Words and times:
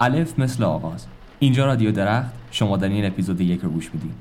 الف 0.00 0.38
مثل 0.38 0.64
آغاز 0.64 1.06
اینجا 1.38 1.66
رادیو 1.66 1.92
درخت 1.92 2.30
شما 2.50 2.76
در 2.76 2.88
این 2.88 3.06
اپیزود 3.06 3.40
یک 3.40 3.60
رو 3.60 3.70
گوش 3.70 3.90
می‌دید. 3.94 4.14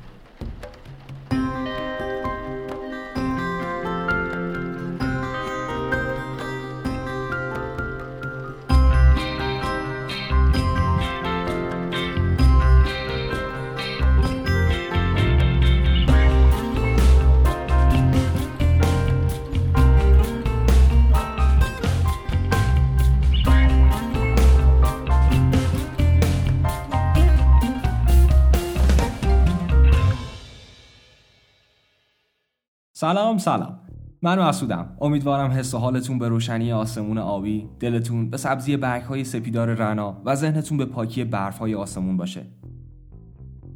من 34.28 34.40
مسعودم 34.40 34.98
امیدوارم 35.02 35.52
حس 35.52 35.74
و 35.74 35.78
حالتون 35.78 36.20
به 36.20 36.28
روشنی 36.28 36.72
آسمون 36.72 37.18
آبی 37.18 37.70
دلتون 37.80 38.30
به 38.30 38.38
سبزی 38.38 38.78
برگ 38.78 39.02
های 39.02 39.24
سپیدار 39.24 39.74
رنا 39.74 40.22
و 40.26 40.36
ذهنتون 40.36 40.78
به 40.78 40.86
پاکی 40.86 41.24
برف 41.24 41.58
های 41.58 41.76
آسمون 41.76 42.18
باشه. 42.18 42.46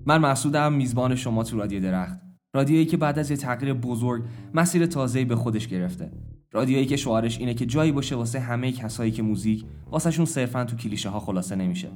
من 0.05 0.17
مسعودم 0.17 0.73
میزبان 0.73 1.15
شما 1.15 1.43
تو 1.43 1.57
رادیو 1.57 1.81
درخت. 1.81 2.19
رادیویی 2.53 2.85
که 2.85 2.97
بعد 2.97 3.19
از 3.19 3.31
یه 3.31 3.37
تغییر 3.37 3.73
بزرگ 3.73 4.23
مسیر 4.53 4.85
تازه‌ای 4.85 5.25
به 5.25 5.35
خودش 5.35 5.67
گرفته. 5.67 6.11
رادیویی 6.51 6.85
که 6.85 6.95
شعارش 6.95 7.39
اینه 7.39 7.53
که 7.53 7.65
جایی 7.65 7.91
باشه 7.91 8.15
واسه 8.15 8.39
همه 8.39 8.71
کسایی 8.71 9.11
که 9.11 9.23
موزیک 9.23 9.65
واسهشون 9.91 10.25
صرفا 10.25 10.65
تو 10.65 10.75
کلیشه 10.75 11.09
ها 11.09 11.20
خلاصه 11.20 11.55
نمیشه. 11.55 11.87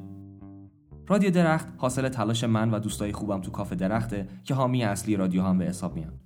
رادیو 1.08 1.32
درخت 1.32 1.68
حاصل 1.78 2.10
تلاش 2.10 2.44
من 2.44 2.72
و 2.72 2.80
دوستای 2.80 3.12
خوبم 3.12 3.42
تو 3.42 3.52
کافه 3.52 3.76
درخته 3.76 4.28
که 4.44 4.54
حامی 4.54 4.84
اصلی 4.84 5.16
رادیو 5.16 5.42
هم 5.44 5.58
به 5.58 5.66
حساب 5.66 5.96
میان. 5.96 6.25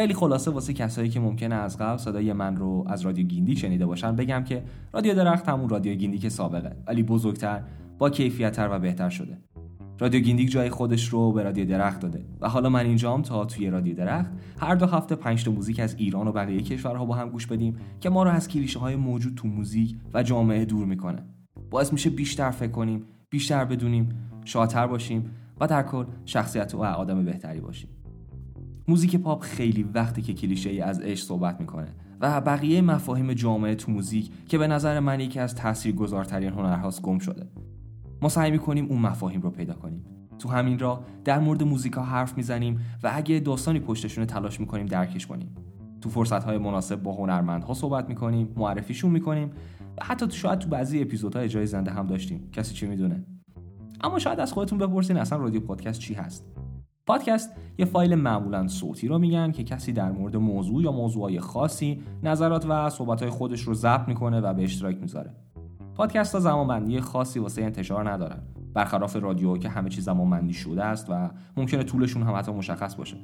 خیلی 0.00 0.14
خلاصه 0.14 0.50
واسه 0.50 0.72
کسایی 0.72 1.08
که 1.08 1.20
ممکنه 1.20 1.54
از 1.54 1.78
قبل 1.78 1.96
صدای 1.96 2.32
من 2.32 2.56
رو 2.56 2.84
از 2.86 3.02
رادیو 3.02 3.26
گیندیک 3.26 3.56
شنیده 3.56 3.86
باشن 3.86 4.16
بگم 4.16 4.44
که 4.44 4.62
رادیو 4.92 5.14
درخت 5.14 5.48
همون 5.48 5.68
رادیو 5.68 5.94
گیندیک 5.94 6.18
که 6.18 6.28
سابقه 6.28 6.76
ولی 6.86 7.02
بزرگتر 7.02 7.62
با 7.98 8.10
کیفیتتر 8.10 8.68
و 8.72 8.78
بهتر 8.78 9.08
شده. 9.08 9.38
رادیو 9.98 10.20
گیندیک 10.20 10.50
جای 10.50 10.70
خودش 10.70 11.08
رو 11.08 11.32
به 11.32 11.42
رادیو 11.42 11.64
درخت 11.64 12.00
داده 12.00 12.24
و 12.40 12.48
حالا 12.48 12.68
من 12.68 12.86
اینجام 12.86 13.22
تا 13.22 13.44
توی 13.44 13.70
رادیو 13.70 13.96
درخت 13.96 14.30
هر 14.58 14.74
دو 14.74 14.86
هفته 14.86 15.14
پنج 15.14 15.44
تا 15.44 15.50
موزیک 15.50 15.80
از 15.80 15.94
ایران 15.98 16.28
و 16.28 16.32
بقیه 16.32 16.62
کشورها 16.62 17.04
با 17.04 17.14
هم 17.14 17.28
گوش 17.30 17.46
بدیم 17.46 17.76
که 18.00 18.10
ما 18.10 18.22
رو 18.22 18.30
از 18.30 18.48
کلیشه 18.48 18.78
های 18.78 18.96
موجود 18.96 19.34
تو 19.34 19.48
موزیک 19.48 19.96
و 20.14 20.22
جامعه 20.22 20.64
دور 20.64 20.86
می‌کنه. 20.86 21.22
باعث 21.70 21.92
میشه 21.92 22.10
بیشتر 22.10 22.50
فکر 22.50 22.72
کنیم 22.72 23.04
بیشتر 23.30 23.64
بدونیم 23.64 24.08
شادتر 24.44 24.86
باشیم 24.86 25.30
و 25.60 25.66
در 25.66 25.82
کل 25.82 26.04
شخصیت 26.24 26.74
و 26.74 26.82
آدم 26.82 27.24
بهتری 27.24 27.60
باشیم. 27.60 27.99
موزیک 28.88 29.16
پاپ 29.16 29.42
خیلی 29.42 29.82
وقتی 29.82 30.22
که 30.22 30.34
کلیشه 30.34 30.70
ای 30.70 30.80
از 30.80 31.00
عشق 31.00 31.24
صحبت 31.24 31.60
می‌کنه 31.60 31.88
و 32.20 32.40
بقیه 32.40 32.82
مفاهیم 32.82 33.32
جامعه 33.32 33.74
تو 33.74 33.92
موزیک 33.92 34.30
که 34.48 34.58
به 34.58 34.66
نظر 34.66 35.00
من 35.00 35.20
یکی 35.20 35.38
از 35.38 35.54
تاثیرگذارترین 35.54 36.52
هنرهاست 36.52 37.02
گم 37.02 37.18
شده. 37.18 37.46
ما 38.22 38.28
سعی 38.28 38.50
می‌کنیم 38.50 38.86
اون 38.86 38.98
مفاهیم 38.98 39.40
رو 39.40 39.50
پیدا 39.50 39.74
کنیم. 39.74 40.04
تو 40.38 40.48
همین 40.48 40.78
راه 40.78 41.04
در 41.24 41.38
مورد 41.38 41.62
موزیکا 41.62 42.02
حرف 42.02 42.36
می‌زنیم 42.36 42.80
و 43.02 43.10
اگه 43.14 43.40
داستانی 43.40 43.80
پشتشون 43.80 44.24
تلاش 44.24 44.60
می‌کنیم 44.60 44.86
درکش 44.86 45.26
کنیم. 45.26 45.54
تو 46.00 46.08
فرصت 46.10 46.44
های 46.44 46.58
مناسب 46.58 47.02
با 47.02 47.12
هنرمندها 47.12 47.74
صحبت 47.74 48.08
می‌کنیم 48.08 48.48
معرفیشون 48.56 49.10
می‌کنیم 49.10 49.50
و 49.98 50.04
حتی 50.04 50.26
تو 50.26 50.32
شاید 50.32 50.58
تو 50.58 50.68
بعضی 50.68 51.02
اپیزودهای 51.02 51.48
جای 51.48 51.66
زنده 51.66 51.90
هم 51.90 52.06
داشتیم. 52.06 52.50
کسی 52.52 52.74
چی 52.74 52.86
می‌دونه؟ 52.86 53.24
اما 54.00 54.18
شاید 54.18 54.40
از 54.40 54.52
خودتون 54.52 54.78
بپرسین 54.78 55.16
اصلا 55.16 55.38
رادیو 55.38 55.60
پادکست 55.60 56.00
چی 56.00 56.14
هست؟ 56.14 56.46
پادکست 57.06 57.50
یه 57.78 57.84
فایل 57.84 58.14
معمولا 58.14 58.68
صوتی 58.68 59.08
رو 59.08 59.18
میگن 59.18 59.52
که 59.52 59.64
کسی 59.64 59.92
در 59.92 60.12
مورد 60.12 60.36
موضوع 60.36 60.82
یا 60.82 60.92
موضوعهای 60.92 61.40
خاصی 61.40 62.02
نظرات 62.22 62.66
و 62.68 62.90
صحبتهای 62.90 63.30
خودش 63.30 63.60
رو 63.60 63.74
ضبط 63.74 64.08
می‌کنه 64.08 64.40
و 64.40 64.54
به 64.54 64.62
اشتراک 64.62 64.96
می‌ذاره. 65.00 65.34
پادکست 65.94 66.34
ها 66.34 66.40
زمانبندی 66.40 67.00
خاصی 67.00 67.38
واسه 67.38 67.62
انتشار 67.62 68.10
ندارن. 68.10 68.42
برخلاف 68.74 69.16
رادیو 69.16 69.56
که 69.56 69.68
همه 69.68 69.88
چیز 69.88 70.04
زمانبندی 70.04 70.52
شده 70.52 70.84
است 70.84 71.06
و 71.10 71.30
ممکنه 71.56 71.82
طولشون 71.82 72.22
هم 72.22 72.34
حتی 72.34 72.52
مشخص 72.52 72.94
باشه. 72.94 73.16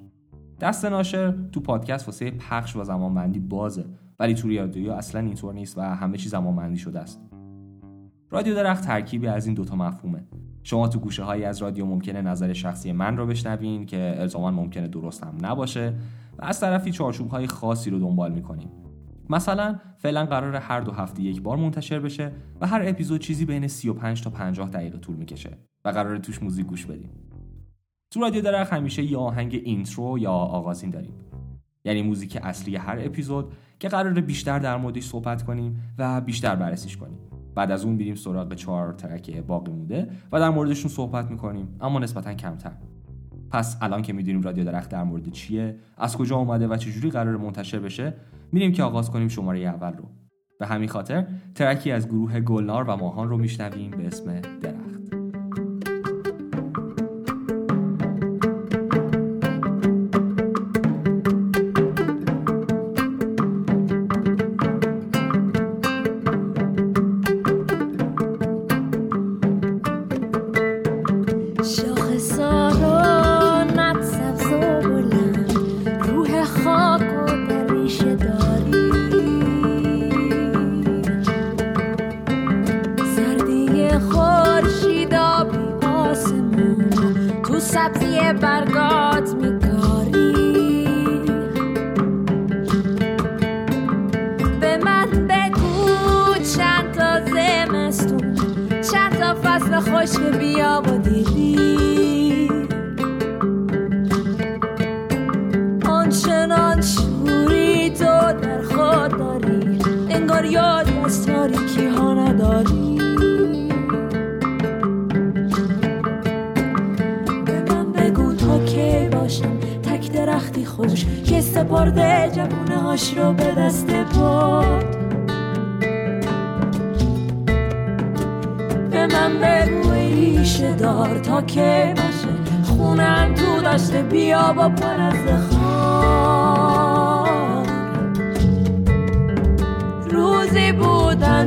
دست 0.61 0.85
ناشر 0.85 1.35
تو 1.53 1.61
پادکست 1.61 2.09
واسه 2.09 2.31
پخش 2.31 2.77
و 2.77 2.85
زمانبندی 2.85 3.41
بازه 3.41 3.85
ولی 4.19 4.35
تو 4.35 4.49
رادیو 4.49 4.93
اصلا 4.93 5.21
اینطور 5.21 5.55
نیست 5.55 5.79
و 5.79 5.81
همه 5.81 6.19
چیز 6.19 6.33
زمانبندی 6.33 6.79
شده 6.79 7.01
است. 7.01 7.21
رادیو 8.31 8.55
درخت 8.55 8.85
ترکیبی 8.85 9.27
از 9.27 9.47
این 9.47 9.55
دوتا 9.55 9.77
مفهومه. 9.77 10.25
شما 10.67 10.89
تو 10.89 10.99
گوشه 10.99 11.23
هایی 11.23 11.45
از 11.45 11.63
رادیو 11.63 11.87
ممکنه 11.87 12.23
نظر 12.23 12.53
شخصی 12.53 12.93
من 12.93 13.17
رو 13.17 13.27
بشنوین 13.27 13.87
که 13.87 14.15
الزاما 14.19 14.51
ممکنه 14.51 14.89
درست 14.89 15.25
هم 15.25 15.35
نباشه 15.43 15.95
و 16.39 16.45
از 16.45 16.61
طرفی 16.61 16.91
چارچوب 16.91 17.29
های 17.29 17.47
خاصی 17.47 17.91
رو 17.91 17.99
دنبال 17.99 18.33
می‌کنیم. 18.33 18.71
مثلا 19.31 19.79
فعلا 19.99 20.27
قرار 20.27 20.57
هر 20.57 20.81
دو 20.81 20.93
هفته 20.93 21.23
یک 21.23 21.43
بار 21.43 21.57
منتشر 21.57 22.01
بشه 22.01 22.33
و 22.61 22.67
هر 22.67 22.83
اپیزود 22.85 23.21
چیزی 23.21 23.45
بین 23.45 23.69
35 23.69 24.23
تا 24.23 24.31
50 24.31 24.69
دقیقه 24.69 24.99
طول 24.99 25.17
می‌کشه 25.17 25.59
و 25.85 25.89
قرار 25.89 26.19
توش 26.19 26.43
موزیک 26.43 26.67
گوش 26.67 26.87
بدیم. 26.87 27.11
تو 28.11 28.21
رادیو 28.21 28.43
درخت 28.43 28.73
همیشه 28.73 29.03
یه 29.03 29.19
آهنگ 29.19 29.61
intro 29.65 30.19
یا 30.19 30.33
آغازین 30.33 30.91
داریم. 30.91 31.15
یعنی 31.85 32.03
موزیک 32.03 32.39
اصلی 32.43 32.77
هر 32.77 32.99
اپیزود 33.01 33.53
که 33.79 33.89
قرار 33.89 34.21
بیشتر 34.21 34.59
در 34.59 34.77
موردش 34.77 35.05
صحبت 35.05 35.43
کنیم 35.43 35.83
و 35.99 36.21
بیشتر 36.21 36.57
بررسیش 36.57 36.97
کنیم. 36.97 37.19
بعد 37.57 37.71
از 37.71 37.85
اون 37.85 37.95
میریم 37.95 38.15
سراغ 38.15 38.55
چهار 38.55 38.93
ترک 38.93 39.37
باقی 39.37 39.73
مونده 39.73 40.09
و 40.33 40.41
در 40.41 40.51
موردشون 40.51 40.91
صحبت 40.91 41.31
می‌کنیم 41.31 41.77
اما 41.81 41.99
نسبتا 41.99 42.35
کمتر. 42.35 42.73
پس 43.51 43.79
الان 43.83 44.03
که 44.03 44.13
می‌دونیم 44.13 44.43
رادیو 44.43 44.65
درخت 44.65 44.91
در 44.91 45.03
مورد 45.03 45.31
چیه 45.31 45.77
از 45.99 46.17
کجا 46.17 46.37
اومده 46.37 46.69
و 46.69 46.77
چجوری 46.77 47.11
قرار 47.11 47.37
منتشر 47.37 47.79
بشه 47.79 48.15
میریم 48.53 48.73
که 48.73 48.83
آغاز 48.83 49.11
کنیم 49.11 49.29
شماره 49.29 49.59
اول 49.59 49.93
رو. 49.93 50.05
به 50.59 50.67
همین 50.67 50.89
خاطر 50.89 51.27
ترکی 51.55 51.91
از 51.91 52.09
گروه 52.09 52.41
گلنار 52.41 52.85
و 52.85 52.97
ماهان 52.97 53.29
رو 53.29 53.39
میشنویم 53.39 53.91
به 53.91 54.07
اسم 54.07 54.41
درخت. 54.41 54.86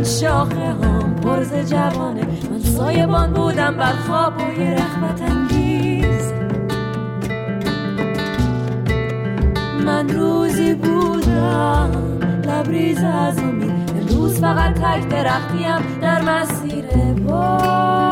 شاخه 0.10 0.56
هم 0.56 1.16
پرز 1.16 1.54
جوانه. 1.54 2.28
من 2.52 2.60
سایبان 2.60 3.34
بودم 3.34 3.78
بر 3.78 3.94
خواب 3.94 4.34
و 4.38 4.62
یه 4.62 4.74
رخمت 4.74 5.30
من 9.86 10.10
روزی 10.10 10.74
بودم 10.74 11.92
لبریز 12.46 13.04
از 13.04 13.40
امید 13.40 13.72
امروز 13.90 14.40
فقط 14.40 14.74
تک 14.74 15.10
درختیم 15.10 16.00
در 16.02 16.22
مسیر 16.22 16.86
با 17.28 18.09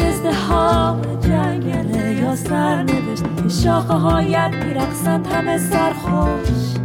این 0.00 0.08
ازدهام 0.08 1.00
جنگله. 1.20 2.14
یا 2.14 2.36
سر 2.36 2.82
نوشت 2.82 3.22
که 3.42 3.48
شاخه 3.48 3.92
هایت 3.94 4.50
میرقصند 4.64 5.26
همه 5.26 5.58
سرخوش. 5.58 6.80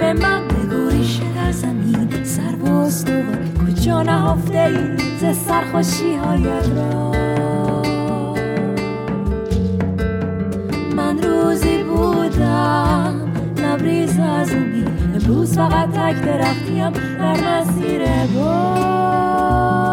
به 0.00 0.12
من 0.12 0.48
بگو 0.48 0.88
ریشه 0.88 1.22
در 1.36 1.52
زمین. 1.52 2.24
سر 2.24 2.56
و 2.60 2.72
استوار 2.74 3.38
کجا 3.66 4.02
نهفته 4.02 4.58
ای؟ 4.58 4.96
ز 5.20 5.36
سرخوشی 5.36 6.16
هایت 6.16 6.68
را. 6.76 7.12
من 10.96 11.22
روزی 11.22 11.82
بودم 11.82 13.32
لبریز 13.56 14.18
از 14.18 14.48
امروز 15.28 15.54
فقط 15.54 15.90
تک 15.90 16.24
درختیم 16.24 16.90
در 16.90 17.60
مسیر 17.60 18.02
باد 18.34 19.85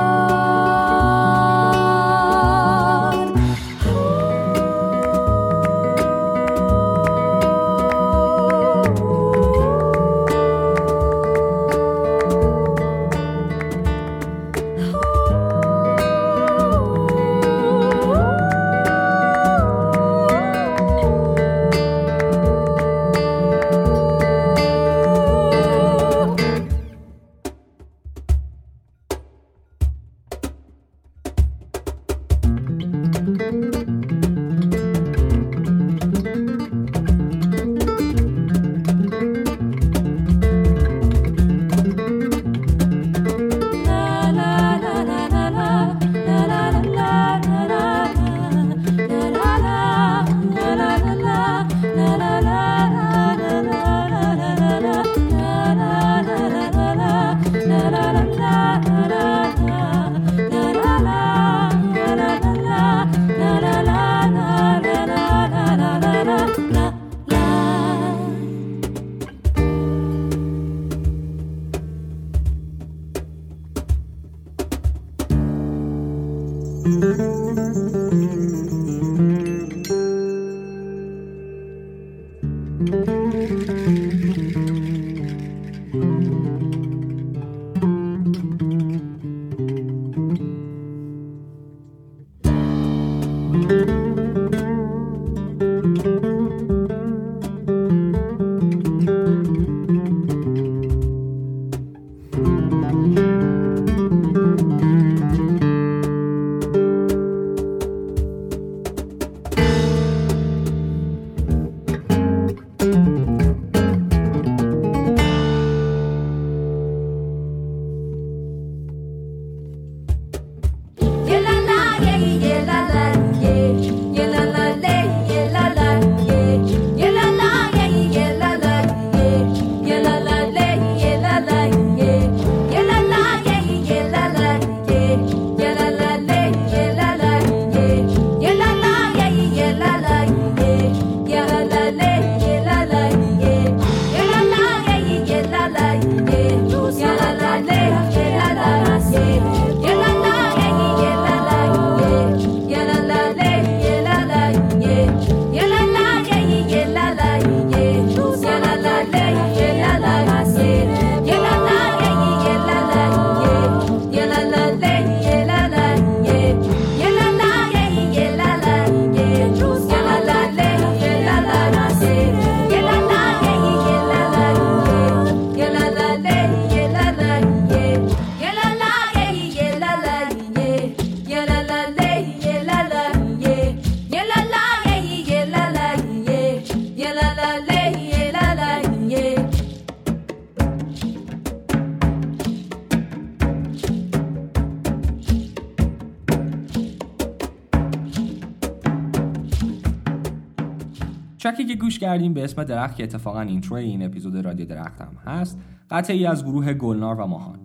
گوش 201.93 201.99
کردیم 201.99 202.33
به 202.33 202.43
اسم 202.43 202.63
درخت 202.63 202.95
که 202.95 203.03
اتفاقا 203.03 203.41
intro 203.41 203.75
این 203.75 204.05
اپیزود 204.05 204.45
رادیو 204.45 204.65
درخت 204.65 205.01
هم 205.01 205.15
هست 205.25 205.59
قطعی 205.89 206.25
از 206.25 206.45
گروه 206.45 206.73
گلنار 206.73 207.15
و 207.19 207.25
ماهان. 207.25 207.59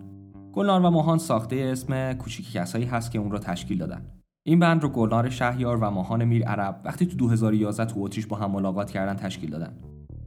گلنار 0.53 0.81
و 0.81 0.89
ماهان 0.89 1.17
ساخته 1.17 1.55
اسم 1.55 2.13
کوچیک 2.13 2.51
کسایی 2.51 2.85
هست 2.85 3.11
که 3.11 3.19
اون 3.19 3.31
رو 3.31 3.39
تشکیل 3.39 3.77
دادن. 3.77 4.01
این 4.43 4.59
band 4.59 4.83
رو 4.83 4.89
گلنار 4.89 5.29
شهیار 5.29 5.77
و 5.77 5.89
ماهان 5.89 6.25
میر 6.25 6.45
عرب 6.45 6.81
وقتی 6.85 7.05
تو 7.05 7.15
2011 7.15 7.85
تو 7.85 8.03
اتریش 8.03 8.27
با 8.27 8.37
هم 8.37 8.51
ملاقات 8.51 8.91
کردن 8.91 9.13
تشکیل 9.13 9.49
دادن. 9.49 9.73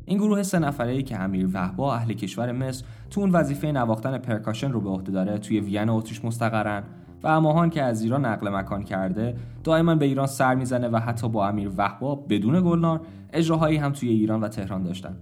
این 0.05 0.19
گروه 0.19 0.43
سه 0.43 0.59
نفره 0.59 0.93
ای 0.93 1.03
که 1.03 1.21
امیر 1.21 1.49
وهبا 1.53 1.95
اهل 1.95 2.13
کشور 2.13 2.53
مصر 2.53 2.85
تو 3.11 3.21
اون 3.21 3.31
وظیفه 3.31 3.73
نواختن 3.73 4.19
percussion 4.19 4.73
رو 4.73 4.81
به 4.81 4.89
عهده 4.91 5.13
داره 5.13 5.39
توی 5.39 5.61
وین 5.61 5.89
اتریش 5.89 6.25
مستقرن 6.25 6.83
و 7.23 7.29
اماهان 7.29 7.71
که 7.71 7.83
از 7.83 8.03
ایران 8.03 8.27
نقل 8.27 8.49
مکان 8.49 8.83
کرده 8.83 9.37
دائما 9.65 9.95
به 9.95 10.05
ایران 10.05 10.27
سر 10.27 10.55
می‌زنه 10.55 10.89
و 10.89 10.97
حتی 10.97 11.29
با 11.29 11.49
امیر 11.49 11.71
وهبا 11.77 12.15
بدون 12.15 12.61
گلنار 12.61 13.01
اجراهایی 13.33 13.77
هم 13.77 13.93
توی 13.93 14.09
ایران 14.09 14.41
و 14.41 14.49
تهران 14.49 14.83
داشتن. 14.83 15.17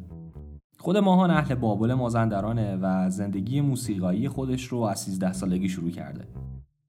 خود 0.78 0.96
ماهان 0.96 1.30
اهل 1.30 1.54
بابل 1.54 1.94
مازندرانه 1.94 2.76
و 2.82 3.10
زندگی 3.10 3.60
موسیقایی 3.60 4.28
خودش 4.28 4.64
رو 4.64 4.78
از 4.78 5.00
13 5.00 5.32
سالگی 5.32 5.68
شروع 5.68 5.90
کرده. 5.90 6.28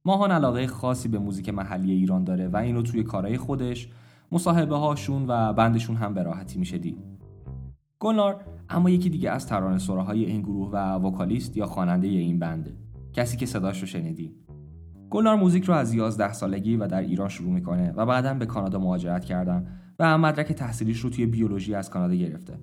ماهان 0.06 0.32
علاقه 0.32 0.68
خاصی 0.68 1.10
به 1.10 1.20
موزیک 1.20 1.50
محلی 1.50 1.92
ایران 1.92 2.24
داره 2.24 2.48
و 2.48 2.58
اینو 2.58 2.82
توی 2.82 3.04
کارهای 3.04 3.38
خودش 3.38 3.90
مصاحبه 4.32 4.76
هاشون 4.76 5.26
و 5.28 5.54
بندشون 5.54 5.96
هم 5.96 6.14
به 6.14 6.24
راحتی 6.24 6.60
میشه 6.60 6.78
دید. 6.78 6.98
گلنار 8.00 8.46
اما 8.70 8.90
یکی 8.90 9.10
دیگه 9.10 9.32
از 9.32 9.48
ترانه 9.48 9.78
سراهای 9.78 10.26
این 10.26 10.42
گروه 10.42 10.70
و 10.72 10.78
وکالیست 10.96 11.58
یا 11.58 11.66
خواننده 11.66 12.08
این 12.08 12.40
بنده 12.40 12.78
کسی 13.14 13.38
که 13.38 13.46
صداش 13.46 13.80
رو 13.80 13.88
شنیدی. 13.88 14.36
گلنار 15.10 15.36
موزیک 15.36 15.64
رو 15.64 15.74
از 15.74 15.94
11 15.94 16.34
سالگی 16.34 16.78
و 16.78 16.88
در 16.88 17.02
ایران 17.02 17.30
شروع 17.30 17.52
می‌کنه 17.52 17.92
و 17.92 18.06
بعدا 18.06 18.34
به 18.34 18.46
کانادا 18.46 18.80
مهاجرت 18.80 19.26
کردن 19.26 19.68
و 20.02 20.18
مدرک 20.18 20.52
تحصیلیش 20.52 21.00
رو 21.00 21.10
توی 21.10 21.26
بیولوژی 21.26 21.76
از 21.76 21.90
کانادا 21.90 22.16
گرفته. 22.16 22.58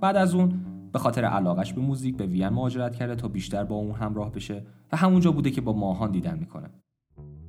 بعد 0.00 0.16
از 0.16 0.34
اون 0.34 0.60
به 0.92 0.98
خاطر 0.98 1.24
علاقش 1.24 1.72
به 1.72 1.80
موزیک 1.80 2.16
به 2.16 2.26
وین 2.26 2.48
مهاجرت 2.48 2.96
کرده 2.96 3.14
تا 3.14 3.28
بیشتر 3.28 3.64
با 3.64 3.74
اون 3.74 3.94
همراه 3.94 4.32
بشه 4.32 4.62
و 4.92 4.96
همونجا 4.96 5.32
بوده 5.32 5.50
که 5.50 5.60
با 5.60 5.72
ماهان 5.72 6.10
دیدن 6.10 6.38
می‌کنه. 6.38 6.70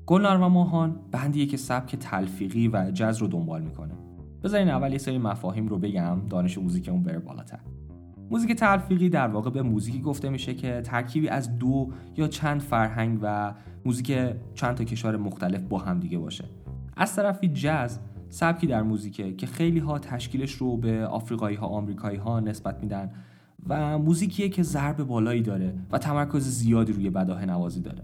گلنار 0.05 0.41
و 0.41 0.49
ماهان 0.49 0.99
بندیه 1.11 1.45
که 1.45 1.57
سبک 1.57 1.95
تلفیقی 1.95 2.67
و 2.67 2.91
جز 2.91 3.17
رو 3.17 3.27
دنبال 3.27 3.61
می‌کنه. 3.61 3.93
بذارین 4.43 4.69
اول 4.69 4.91
یه 4.91 4.97
سری 4.97 5.17
مفاهیم 5.17 5.67
رو 5.67 5.77
بگم 5.77 6.21
دانش 6.29 6.57
موزیکمون 6.57 7.03
بره 7.03 7.19
بالاتر. 7.19 7.59
موزیک 8.31 8.51
تلفیقی 8.51 9.09
در 9.09 9.27
واقع 9.27 9.49
به 9.49 9.61
موزیکی 9.61 10.01
گفته 10.01 10.29
میشه 10.29 10.53
که 10.53 10.81
ترکیبی 10.81 11.29
از 11.29 11.59
دو 11.59 11.91
یا 12.17 12.27
چند 12.27 12.61
فرهنگ 12.61 13.19
و 13.21 13.53
موزیک 13.85 14.17
چند 14.53 14.75
تا 14.75 14.83
کشور 14.83 15.17
مختلف 15.17 15.61
با 15.61 15.77
هم 15.77 15.99
دیگه 15.99 16.17
باشه 16.17 16.45
از 16.97 17.15
طرفی 17.15 17.47
جاز 17.47 17.99
سبکی 18.31 18.67
در 18.67 18.81
موزیکه 18.81 19.33
که 19.33 19.47
خیلی 19.47 19.79
ها 19.79 19.99
تشکیلش 19.99 20.51
رو 20.51 20.77
به 20.77 21.05
آفریقایی 21.05 21.55
ها 21.55 21.67
آمریکایی 21.67 22.17
ها 22.17 22.39
نسبت 22.39 22.81
میدن 22.81 23.11
و 23.67 23.97
موزیکیه 23.97 24.49
که 24.49 24.63
ضرب 24.63 25.03
بالایی 25.03 25.41
داره 25.41 25.73
و 25.91 25.97
تمرکز 25.97 26.47
زیادی 26.47 26.93
روی 26.93 27.09
بداه 27.09 27.45
نوازی 27.45 27.81
داره. 27.81 28.03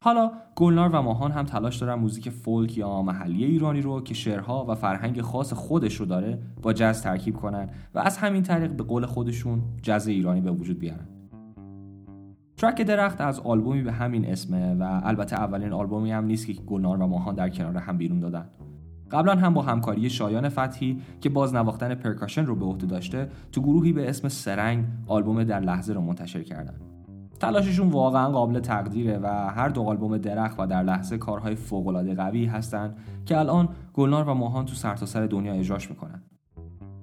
حالا 0.00 0.32
گلنار 0.56 0.88
و 0.88 1.02
ماهان 1.02 1.30
هم 1.30 1.44
تلاش 1.44 1.76
دارن 1.76 1.94
موزیک 1.94 2.30
فولک 2.30 2.78
یا 2.78 3.02
محلی 3.02 3.44
ایرانی 3.44 3.80
رو 3.80 4.00
که 4.00 4.14
شعرها 4.14 4.66
و 4.68 4.74
فرهنگ 4.74 5.20
خاص 5.20 5.52
خودش 5.52 5.94
رو 5.94 6.06
داره 6.06 6.38
با 6.62 6.72
جز 6.72 7.02
ترکیب 7.02 7.36
کنن 7.36 7.68
و 7.94 7.98
از 7.98 8.18
همین 8.18 8.42
طریق 8.42 8.70
به 8.70 8.82
قول 8.82 9.06
خودشون 9.06 9.62
جز 9.82 10.06
ایرانی 10.06 10.40
به 10.40 10.50
وجود 10.50 10.78
بیارن. 10.78 11.08
ترک 12.56 12.82
درخت 12.82 13.20
از 13.20 13.40
آلبومی 13.40 13.82
به 13.82 13.92
همین 13.92 14.26
اسمه 14.26 14.74
و 14.74 15.00
البته 15.04 15.36
اولین 15.36 15.72
آلبومی 15.72 16.12
هم 16.12 16.24
نیست 16.24 16.46
که 16.46 16.52
گلنار 16.52 17.00
و 17.00 17.06
ماهان 17.06 17.34
در 17.34 17.48
کنار 17.48 17.76
هم 17.76 17.98
بیرون 17.98 18.20
دادن. 18.20 18.44
قبلا 19.12 19.34
هم 19.34 19.54
با 19.54 19.62
همکاری 19.62 20.10
شایان 20.10 20.48
فتحی 20.48 21.00
که 21.20 21.28
باز 21.28 21.54
نواختن 21.54 21.94
پرکاشن 21.94 22.46
رو 22.46 22.54
به 22.56 22.64
عهده 22.64 22.86
داشته 22.86 23.28
تو 23.52 23.62
گروهی 23.62 23.92
به 23.92 24.08
اسم 24.08 24.28
سرنگ 24.28 24.84
آلبوم 25.06 25.44
در 25.44 25.60
لحظه 25.60 25.92
رو 25.92 26.00
منتشر 26.00 26.42
کردن. 26.42 26.74
تلاششون 27.40 27.88
واقعا 27.88 28.30
قابل 28.30 28.60
تقدیره 28.60 29.18
و 29.18 29.26
هر 29.26 29.68
دو 29.68 29.82
آلبوم 29.82 30.18
درخت 30.18 30.60
و 30.60 30.66
در 30.66 30.82
لحظه 30.82 31.18
کارهای 31.18 31.54
فوقالعاده 31.54 32.14
قوی 32.14 32.44
هستند 32.44 32.96
که 33.26 33.38
الان 33.38 33.68
گلنار 33.94 34.28
و 34.28 34.34
ماهان 34.34 34.64
تو 34.64 34.74
سرتاسر 34.74 35.20
سر 35.20 35.26
دنیا 35.26 35.52
اجراش 35.52 35.90
می‌کنن. 35.90 36.22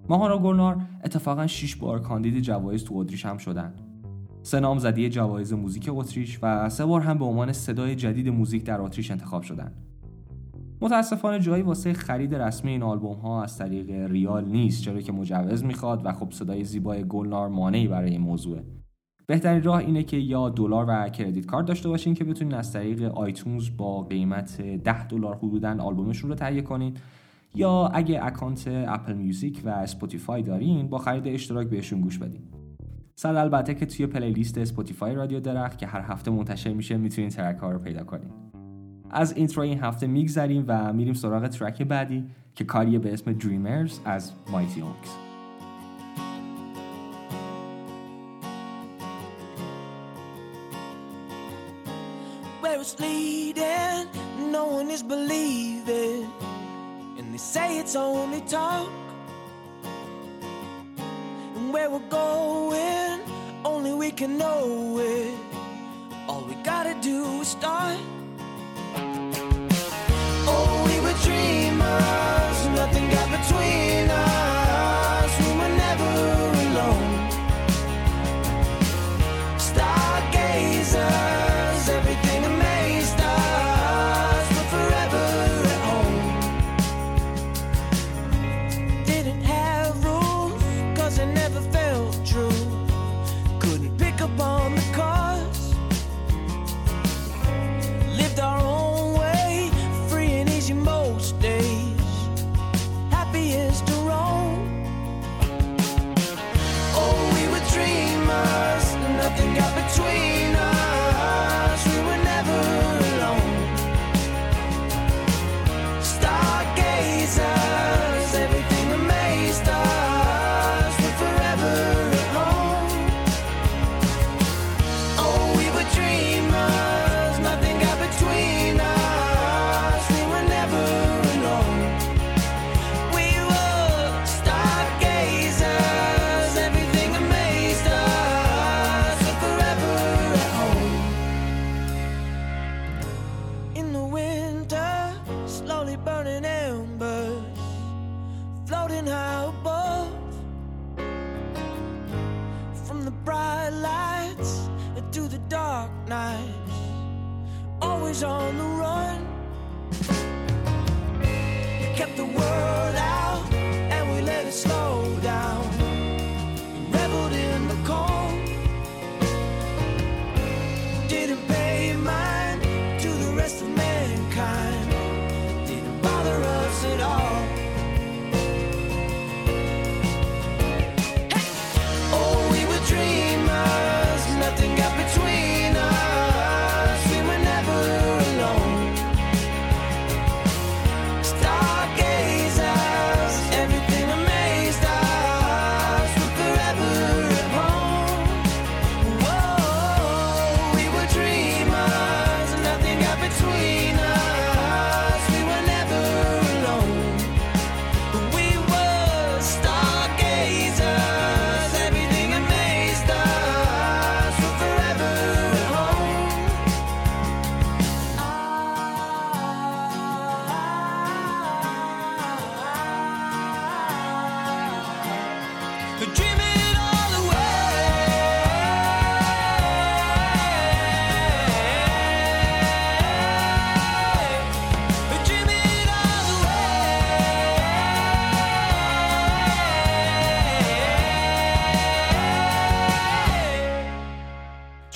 ماهان 0.10 0.32
و 0.32 0.38
گلنار 0.38 0.78
اتفاقا 1.04 1.48
6 1.48 1.76
بار 1.76 2.02
کاندید 2.02 2.40
جوایز 2.40 2.84
تو 2.84 2.98
اتریش 2.98 3.26
هم 3.26 3.38
شدن. 3.38 3.74
سه 4.42 4.60
نامزدی 4.60 5.10
جوایز 5.10 5.54
موزیک 5.54 5.90
اتریش 5.94 6.40
و 6.42 6.70
سه 6.70 6.86
بار 6.86 7.02
هم 7.02 7.18
به 7.18 7.26
عنوان 7.26 7.52
صدای 7.52 7.96
جدید 7.96 8.30
موزیک 8.30 8.64
در 8.64 8.82
اتریش 8.82 9.12
انتخاب 9.12 9.42
شدن. 9.42 9.72
متاسفانه 10.82 11.40
جایی 11.40 11.64
واسه 11.64 11.94
خرید 11.94 12.36
رسمی 12.36 12.72
این 12.72 12.84
آلبوم 12.84 13.18
ها 13.18 13.44
از 13.44 13.58
طریق 13.58 13.90
ریال 13.90 14.46
نیست 14.46 14.84
چرا 14.84 15.02
که 15.02 15.12
مجوز 15.12 15.64
می‌خواد 15.64 16.06
و 16.06 16.12
خب 16.12 16.32
صدای 16.32 16.64
زیبای 16.64 17.04
گلنار 17.04 17.50
مانعی 17.50 17.88
برای 17.88 18.12
این 18.12 18.22
موضوعه. 18.22 18.64
بهترین 19.28 19.64
راه 19.64 19.78
اینه 19.78 20.04
که 20.04 20.18
یا 20.18 20.50
دلار 20.50 20.86
و 20.88 21.10
credit 21.10 21.46
card 21.46 21.66
داشته 21.66 21.90
باشین 21.90 22.14
که 22.14 22.24
بتونین 22.24 22.54
از 22.54 22.74
طریق 22.74 23.04
آیتونز 23.04 23.70
با 23.78 24.02
قیمت 24.02 24.62
10 24.62 25.08
دلار 25.08 25.36
حدودا 25.36 25.84
آلبومشون 25.84 26.30
رو 26.30 26.36
تهیه 26.36 26.62
کنین 26.62 26.94
یا 27.56 27.88
اگه 27.94 28.26
اکانت 28.26 28.64
اپل 28.68 29.14
میوزیک 29.14 29.62
و 29.66 29.70
اسپاتیفای 29.70 30.44
دارین 30.44 30.90
با 30.90 30.98
خرید 30.98 31.28
اشتراک 31.28 31.68
بهشون 31.68 32.02
گوش 32.02 32.18
بدین. 32.18 32.42
صد 33.16 33.36
البته 33.36 33.76
که 33.76 33.86
توی 33.86 34.08
playlist 34.08 34.58
اسپاتیفای 34.58 35.16
رادیو 35.16 35.40
درخت 35.40 35.78
که 35.78 35.88
هر 35.88 36.02
هفته 36.02 36.32
منتشر 36.32 36.74
میشه 36.74 36.98
می‌تونین 36.98 37.30
track 37.30 37.58
ها 37.58 37.72
رو 37.72 37.80
پیدا 37.80 38.04
کنین. 38.04 38.49
از 39.12 39.34
intro 39.38 39.64
این 39.64 39.80
هفته 39.80 40.08
میگذریم 40.08 40.66
و 40.68 40.94
میریم 40.94 41.14
سراغ 41.14 41.48
track 41.48 41.82
بعدی 41.82 42.24
که 42.56 42.64
کاریه 42.64 43.00
به 43.00 43.14
اسم 43.14 43.40
Dreamers 43.40 43.92
از 44.06 44.32
Mighty 44.52 44.82
Oaks 44.82 45.30
it's 52.90 53.00
leading, 53.00 54.08
no 54.52 54.66
one 54.68 54.90
is 54.90 55.04
believing. 55.04 56.32
And 57.18 57.34
they 57.34 57.38
say 57.38 57.78
it's 57.78 57.96
only 57.96 58.42
talk. 58.42 58.90
And 61.56 61.74
where 61.74 61.90
we're 61.90 62.10
going, 62.10 63.20
only 63.64 63.94
we 63.94 64.12
can 64.12 64.38
know 64.38 65.00
it. 65.00 65.38
All 66.28 66.44
we 66.46 66.56
gotta 66.64 66.96
do 67.02 67.42
is 67.42 67.50
start. 67.50 68.00
dreamer. 71.30 72.29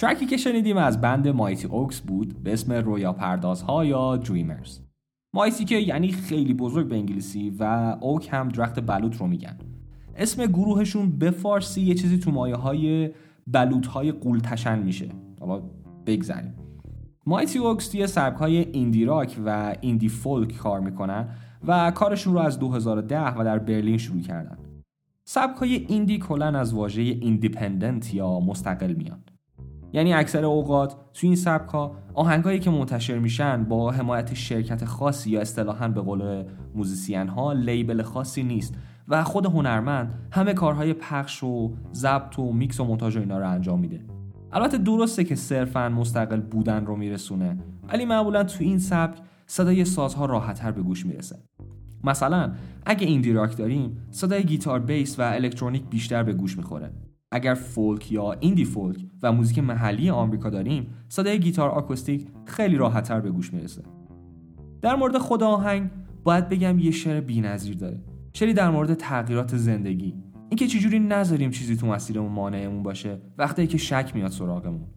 ترکی 0.03 0.25
که 0.25 0.37
شنیدیم 0.37 0.77
از 0.77 1.01
بند 1.01 1.27
مایتی 1.27 1.67
اوکس 1.67 2.01
بود 2.01 2.43
به 2.43 2.53
اسم 2.53 2.73
رویا 2.73 3.13
پردازها 3.13 3.85
یا 3.85 4.17
دریمرز. 4.17 4.79
مایتی 5.33 5.65
که 5.65 5.75
یعنی 5.75 6.11
خیلی 6.11 6.53
بزرگ 6.53 6.87
به 6.87 6.95
انگلیسی 6.95 7.55
و 7.59 7.95
اوک 8.01 8.29
هم 8.31 8.49
درخت 8.49 8.79
بلوط 8.79 9.15
رو 9.15 9.27
میگن. 9.27 9.57
اسم 10.15 10.45
گروهشون 10.45 11.17
به 11.17 11.31
فارسی 11.31 11.81
یه 11.81 11.95
چیزی 11.95 12.17
تو 12.17 12.31
مایه 12.31 12.55
های 12.55 13.09
بلوط 13.47 13.87
های 13.87 14.11
قولتشن 14.11 14.79
میشه. 14.79 15.09
حالا 15.39 15.61
بگذاریم 16.05 16.53
مایتی 17.25 17.59
اوکس 17.59 17.87
توی 17.87 18.07
سبک 18.07 18.37
های 18.37 18.57
ایندی 18.57 19.05
راک 19.05 19.39
و 19.45 19.75
ایندی 19.81 20.09
فولک 20.09 20.57
کار 20.57 20.79
می‌کنن 20.79 21.29
و 21.67 21.91
کارشون 21.91 22.33
رو 22.33 22.39
از 22.39 22.59
2010 22.59 23.37
و 23.37 23.43
در 23.43 23.59
برلین 23.59 23.97
شروع 23.97 24.21
کردن. 24.21 24.57
سبک 25.25 25.57
های 25.57 25.85
indie 25.89 26.17
کلا 26.17 26.55
از 26.55 26.73
واژه 26.73 27.01
independent 27.01 28.13
یا 28.13 28.39
مستقل 28.39 28.93
میان. 28.93 29.19
یعنی 29.93 30.13
اکثر 30.13 30.45
اوقات 30.45 30.95
تو 31.13 31.27
این 31.27 31.35
سبک 31.35 31.69
ها 31.69 31.95
آهنگایی 32.13 32.59
که 32.59 32.69
منتشر 32.69 33.19
میشن 33.19 33.63
با 33.63 33.91
حمایت 33.91 34.33
شرکت 34.33 34.85
خاصی 34.85 35.29
یا 35.29 35.41
اصطلاحا 35.41 35.87
به 35.87 36.01
قول 36.01 36.43
musician 36.75 37.27
ها 37.27 37.53
label 37.53 38.01
خاصی 38.01 38.43
نیست 38.43 38.73
و 39.07 39.23
خود 39.23 39.45
هنرمند 39.45 40.13
همه 40.31 40.53
کارهای 40.53 40.93
پخش 40.93 41.43
و 41.43 41.71
ضبط 41.93 42.39
و 42.39 42.53
میکس 42.53 42.79
و 42.79 42.83
مونتاژ 42.83 43.17
اینا 43.17 43.39
رو 43.39 43.49
انجام 43.49 43.79
میده. 43.79 44.05
البته 44.51 44.77
درسته 44.77 45.23
که 45.23 45.35
صرفا 45.35 45.89
مستقل 45.89 46.41
بودن 46.41 46.85
رو 46.85 46.95
میرسونه 46.95 47.57
ولی 47.87 48.05
معمولا 48.05 48.43
تو 48.43 48.63
این 48.63 48.79
سبک 48.79 49.17
صدای 49.45 49.85
سازها 49.85 50.25
راحتتر 50.25 50.71
به 50.71 50.81
گوش 50.81 51.05
می‌رسه. 51.05 51.35
مثلا 52.03 52.51
اگه 52.85 53.07
ایندی 53.07 53.33
راک 53.33 53.57
داریم 53.57 53.97
صدای 54.11 54.43
گیتار 54.43 54.79
بیس 54.79 55.19
و 55.19 55.21
الکترونیک 55.21 55.83
بیشتر 55.89 56.23
به 56.23 56.33
گوش 56.33 56.57
می‌خوره. 56.57 56.91
اگر 57.33 57.53
فولک 57.53 58.11
یا 58.11 58.31
ایندی 58.39 58.65
فولک 58.65 59.05
و 59.23 59.31
موزیک 59.31 59.59
محلی 59.59 60.09
آمریکا 60.09 60.49
داریم 60.49 60.87
صدای 61.09 61.39
گیتار 61.39 61.69
آکوستیک 61.69 62.27
خیلی 62.45 62.75
راحتتر 62.75 63.21
به 63.21 63.31
گوش 63.31 63.53
می‌رسه. 63.53 63.81
در 64.81 64.95
مورد 64.95 65.17
خود 65.17 65.43
آهنگ 65.43 65.89
باید 66.23 66.49
بگم 66.49 66.79
یه 66.79 66.91
شعر 66.91 67.21
بی‌نظیر 67.21 67.77
داره. 67.77 68.03
شعری 68.33 68.53
در 68.53 68.69
مورد 68.69 68.93
تغییرات 68.93 69.57
زندگی. 69.57 70.15
اینکه 70.49 70.67
چجوری 70.67 70.99
نذاریم 70.99 71.51
چیزی 71.51 71.75
تو 71.75 71.87
مسیرمون 71.87 72.31
مانعمون 72.31 72.83
باشه 72.83 73.21
وقتی 73.37 73.67
که 73.67 73.77
شک 73.77 74.11
میاد 74.15 74.31
سراغمون. 74.31 74.87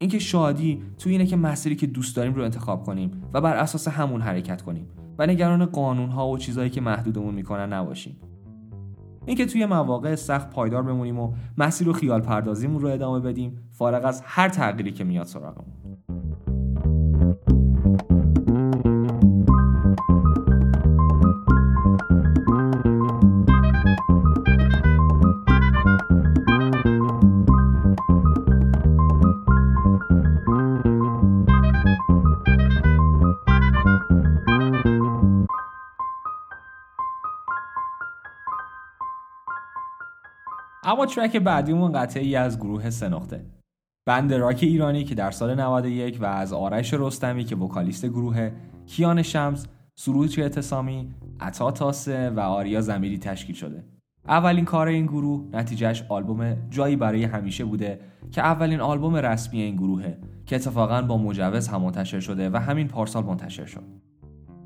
اینکه 0.00 0.18
شادی 0.18 0.82
تو 0.98 1.10
اینه 1.10 1.26
که 1.26 1.36
مسیری 1.36 1.76
که 1.76 1.86
دوست 1.86 2.16
داریم 2.16 2.34
رو 2.34 2.42
انتخاب 2.42 2.84
کنیم 2.84 3.10
و 3.34 3.40
بر 3.40 3.56
اساس 3.56 3.88
همون 3.88 4.20
حرکت 4.20 4.62
کنیم. 4.62 4.86
و 5.18 5.26
نگران 5.26 5.64
قانون 5.64 6.08
ها 6.08 6.28
و 6.28 6.38
چیزهایی 6.38 6.70
که 6.70 6.80
محدودمون 6.80 7.34
می‌کنن 7.34 7.72
نباشیم. 7.72 8.16
اینکه 9.26 9.46
توی 9.46 9.66
مواقع 9.66 10.14
سخت 10.14 10.50
پایدار 10.50 10.82
بمونیم 10.82 11.18
و 11.18 11.32
مسیر 11.58 11.88
و 11.88 11.92
خیال 11.92 12.20
پردازیمون 12.20 12.82
رو 12.82 12.88
ادامه 12.88 13.20
بدیم 13.20 13.58
فارغ 13.72 14.04
از 14.04 14.22
هر 14.24 14.48
تغییری 14.48 14.92
که 14.92 15.04
میاد 15.04 15.26
سراغمون. 15.26 15.85
اما 41.06 41.14
ترک 41.14 41.36
بعدیمون 41.36 41.92
قطعی 41.92 42.36
از 42.36 42.58
گروه 42.58 42.90
سنخته. 42.90 43.46
بند 44.06 44.34
راک 44.34 44.58
ایرانی 44.62 45.04
که 45.04 45.14
در 45.14 45.30
سال 45.30 45.60
91 45.60 46.18
و 46.20 46.24
از 46.24 46.52
آرش 46.52 46.94
رستمی 46.94 47.44
که 47.44 47.56
وکالیست 47.56 48.06
گروه 48.06 48.50
کیان 48.86 49.22
شمس 49.22 49.66
سروج 49.94 50.40
اعتصامی 50.40 51.14
عطا 51.40 51.70
تاسه 51.70 52.30
و 52.30 52.40
آریا 52.40 52.80
زمیری 52.80 53.18
تشکیل 53.18 53.56
شده. 53.56 53.84
اولین 54.28 54.64
کار 54.64 54.86
این 54.86 55.06
گروه 55.06 55.48
نتیجهش 55.52 56.04
آلبوم 56.08 56.56
جایی 56.70 56.96
برای 56.96 57.24
همیشه 57.24 57.64
بوده 57.64 58.00
که 58.32 58.40
اولین 58.40 58.80
آلبوم 58.80 59.16
رسمی 59.16 59.62
این 59.62 59.76
گروهه 59.76 60.18
که 60.46 60.56
اتفاقا 60.56 61.02
با 61.02 61.18
مجوز 61.18 61.68
هم 61.68 61.82
منتشر 61.82 62.20
شده 62.20 62.50
و 62.50 62.56
همین 62.56 62.88
پارسال 62.88 63.24
منتشر 63.24 63.64
شد. 63.64 63.84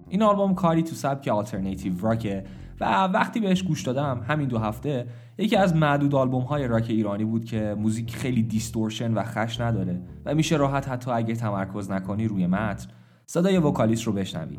این 0.08 0.22
آلبوم 0.22 0.54
کاری 0.54 0.82
تو 0.82 0.94
سبک 0.94 1.28
آلترناتیو 1.28 2.00
راکه 2.00 2.44
و 2.80 3.04
وقتی 3.04 3.40
بهش 3.40 3.62
گوش 3.62 3.82
دادم 3.82 4.24
همین 4.28 4.48
دو 4.48 4.58
هفته 4.58 5.06
یکی 5.38 5.56
از 5.56 5.76
معدود 5.76 6.14
آلبوم 6.14 6.42
های 6.42 6.66
راک 6.66 6.86
ایرانی 6.88 7.24
بود 7.24 7.44
که 7.44 7.76
موزیک 7.78 8.16
خیلی 8.16 8.42
دیستورشن 8.42 9.14
و 9.14 9.22
خش 9.22 9.60
نداره 9.60 10.02
و 10.24 10.34
میشه 10.34 10.56
راحت 10.56 10.88
حتی 10.88 11.10
اگه 11.10 11.34
تمرکز 11.34 11.90
نکنی 11.90 12.28
روی 12.28 12.46
متن. 12.46 12.88
صدای 13.26 13.58
وکالیست 13.58 14.02
رو 14.02 14.12
بشنوی. 14.12 14.58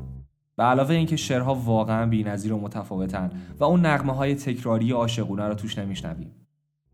به 0.56 0.64
علاوه 0.64 0.96
اینکه 0.96 1.16
شعرها 1.16 1.56
واقعا 1.56 2.06
بی‌نظیر 2.06 2.54
و 2.54 2.62
متفاوتن 2.62 3.30
و 3.60 3.64
اون 3.64 3.86
نغمه 3.86 4.14
های 4.14 4.36
تکراری 4.36 4.92
عاشقونه 4.92 5.48
رو 5.48 5.54
توش 5.54 5.78
نمیشنویم 5.78 6.32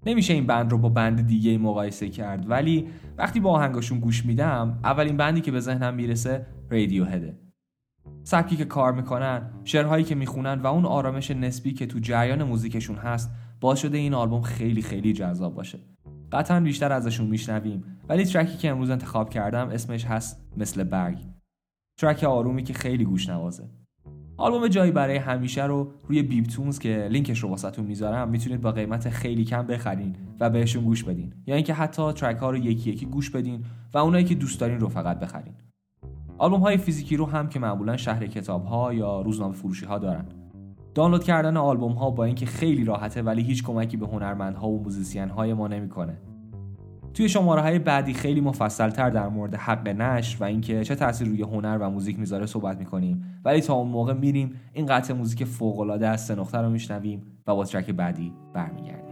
نمیشه 0.06 0.34
این 0.34 0.46
بند 0.46 0.72
رو 0.72 0.78
با 0.78 0.90
بند 0.90 1.28
دیگه 1.28 1.58
مقایسه 1.58 2.10
کرد 2.10 2.50
ولی 2.50 2.88
وقتی 3.18 3.40
با 3.40 3.52
آهنگاشون 3.52 4.00
گوش 4.00 4.26
میدم 4.26 4.80
اولین 4.84 5.18
بندی 5.18 5.42
که 5.42 5.52
به 5.52 5.60
ذهنم 5.60 5.94
می‌رسه 5.94 6.46
رادیو 6.70 7.06
هده 7.06 7.47
سبکی 8.24 8.56
که 8.56 8.66
کار 8.66 8.94
می‌کنن 8.94 9.50
شعرهایی 9.64 10.04
که 10.04 10.16
می‌خونن 10.16 10.60
و 10.62 10.68
اون 10.68 10.86
آرامش 10.86 11.32
نسبی 11.32 11.74
که 11.74 11.86
تو 11.86 12.00
جریان 12.00 12.44
موزیکشون 12.44 12.96
هست 12.96 13.32
باعث 13.62 13.80
شده 13.80 13.98
این 13.98 14.14
آلبوم 14.14 14.42
خیلی 14.42 14.82
خیلی 14.82 15.14
جذاب 15.14 15.56
باشه. 15.56 15.80
قطعا 16.32 16.60
بیشتر 16.60 16.92
ازشون 16.92 17.28
میشنویم 17.28 17.84
ولی 18.10 18.26
ترکی 18.26 18.58
که 18.58 18.70
امروز 18.70 18.90
انتخاب 18.90 19.30
کردم 19.30 19.70
اسمش 19.70 20.06
هست 20.06 20.48
مثل 20.58 20.84
برگ. 20.84 21.18
ترک 22.00 22.24
آرومی 22.24 22.64
که 22.64 22.74
خیلی 22.74 23.06
گوش 23.06 23.30
نوازه 23.30 23.70
آلبوم 24.38 24.68
جایی 24.68 24.92
برای 24.92 25.18
همیشه 25.18 25.66
رو 25.66 25.94
روی 26.08 26.24
بیبتونز 26.24 26.80
که 26.80 27.08
لینکش 27.12 27.40
رو 27.40 27.50
واسهتون 27.50 27.86
می‌ذارم 27.86 28.30
می‌تونید 28.30 28.62
با 28.62 28.72
قیمت 28.72 29.10
خیلی 29.10 29.46
کم 29.46 29.68
بخرین 29.68 30.16
و 30.40 30.50
بهشون 30.50 30.84
گوش 30.84 31.04
بدین. 31.04 31.34
یا 31.48 31.56
اینکه 31.56 31.74
حتی 31.74 32.14
ترک 32.14 32.38
ها 32.38 32.50
رو 32.50 32.58
یکی 32.58 32.90
یکی 32.90 33.06
گوش 33.06 33.30
بدین 33.30 33.66
و 33.94 33.98
اونایی 33.98 34.26
که 34.26 34.36
دوست 34.36 34.60
دارین 34.60 34.80
رو 34.80 34.90
فقط 34.90 35.20
بخرین. 35.20 35.54
آلبوم 36.40 36.60
های 36.60 36.78
فیزیکی 36.78 37.18
رو 37.18 37.26
هم 37.26 37.50
که 37.50 37.60
معمولا 37.60 37.98
شهر 37.98 38.28
کتاب 38.28 38.66
ها 38.66 38.94
یا 38.94 39.22
روزنامه 39.22 39.54
فروشی 39.54 39.86
ها 39.86 40.00
دارن. 40.00 40.26
دانلود 40.96 41.24
کردن 41.24 41.58
آلبوم 41.58 41.92
ها 41.92 42.10
با 42.10 42.24
اینکه 42.24 42.46
خیلی 42.46 42.86
راحته 42.86 43.22
ولی 43.22 43.44
هیچ 43.44 43.64
کمکی 43.64 43.98
به 43.98 44.08
هنرمندها 44.08 44.70
و 44.70 44.84
musician 44.84 45.30
های 45.30 45.54
ما 45.54 45.68
نمی‌کنه. 45.68 46.18
توی 47.14 47.30
شماره 47.30 47.62
های 47.62 47.80
بعدی 47.80 48.14
خیلی 48.14 48.42
مفصل 48.42 48.90
تر 48.90 49.10
در 49.10 49.28
مورد 49.28 49.56
حق 49.56 49.88
نشر 49.88 50.38
و 50.40 50.44
اینکه 50.44 50.84
چه 50.84 50.96
تاثیر 50.96 51.28
روی 51.28 51.42
هنر 51.42 51.78
و 51.82 51.90
موزیک 51.90 52.20
می‌ذاره 52.20 52.46
صحبت 52.46 52.78
می‌کنیم. 52.78 53.42
ولی 53.46 53.62
تا 53.62 53.74
اون 53.74 53.88
موقع 53.88 54.14
میریم 54.14 54.54
این 54.74 54.86
قطع 54.86 55.14
موزیک 55.14 55.44
فوق 55.44 55.80
العاده 55.80 56.08
از 56.08 56.26
سه 56.26 56.36
رو 56.36 56.70
میشنویم 56.70 57.22
و 57.48 57.56
با 57.56 57.66
track 57.66 57.92
بعدی 57.92 58.34
برمیگردیم. 58.54 59.07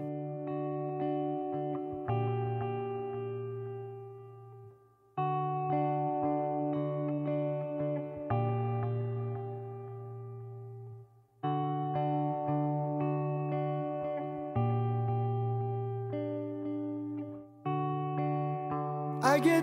اگه 19.36 19.62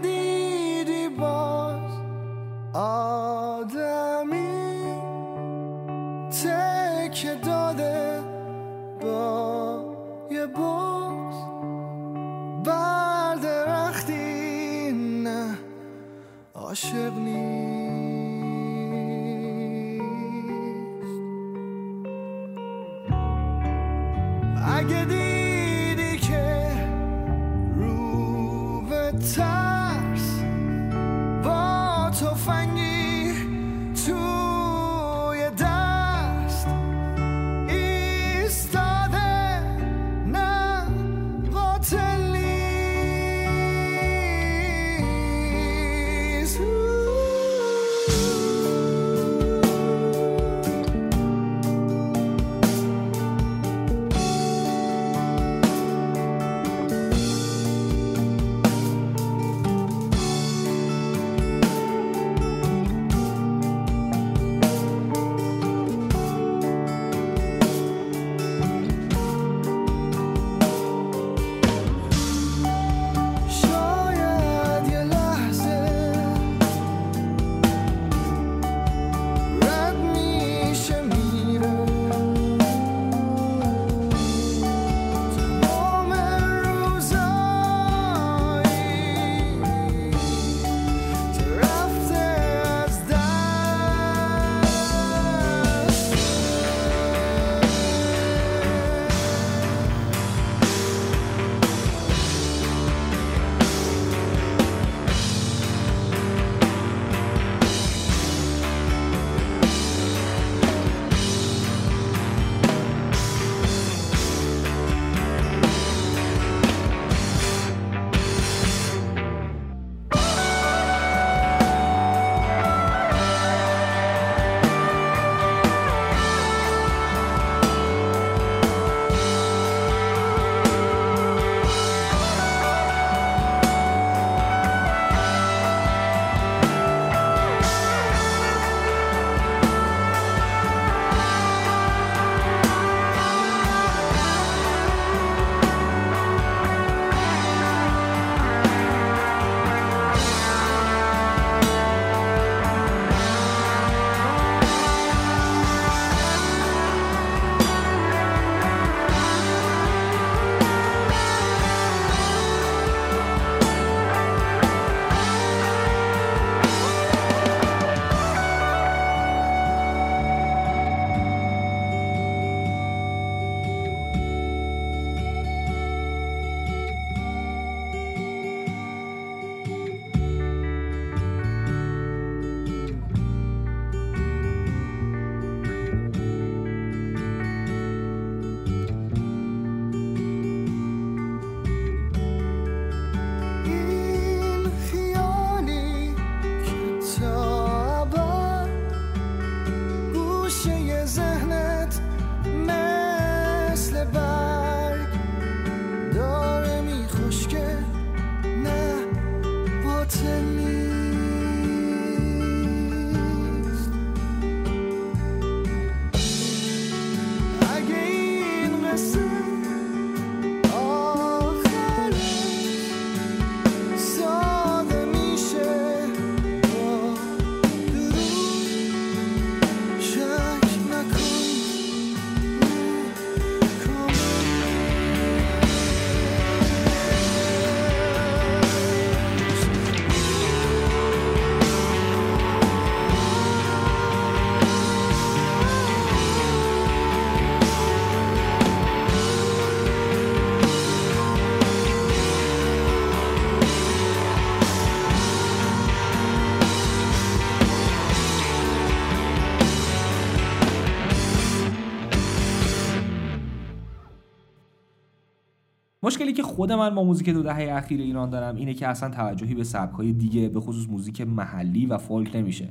مشکلی 266.04 266.32
که 266.32 266.42
خود 266.42 266.72
من 266.72 266.94
با 266.94 267.04
موزیک 267.04 267.30
دو 267.30 267.42
دهه 267.42 267.76
اخیر 267.76 268.00
ایران 268.00 268.30
دارم 268.30 268.56
اینه 268.56 268.74
که 268.74 268.88
اصلا 268.88 269.10
توجهی 269.10 269.54
به 269.54 269.64
سبک‌های 269.64 270.12
دیگه 270.12 270.48
به 270.48 270.60
خصوص 270.60 270.88
موزیک 270.88 271.20
محلی 271.20 271.86
و 271.86 271.98
فولک 271.98 272.36
نمیشه. 272.36 272.68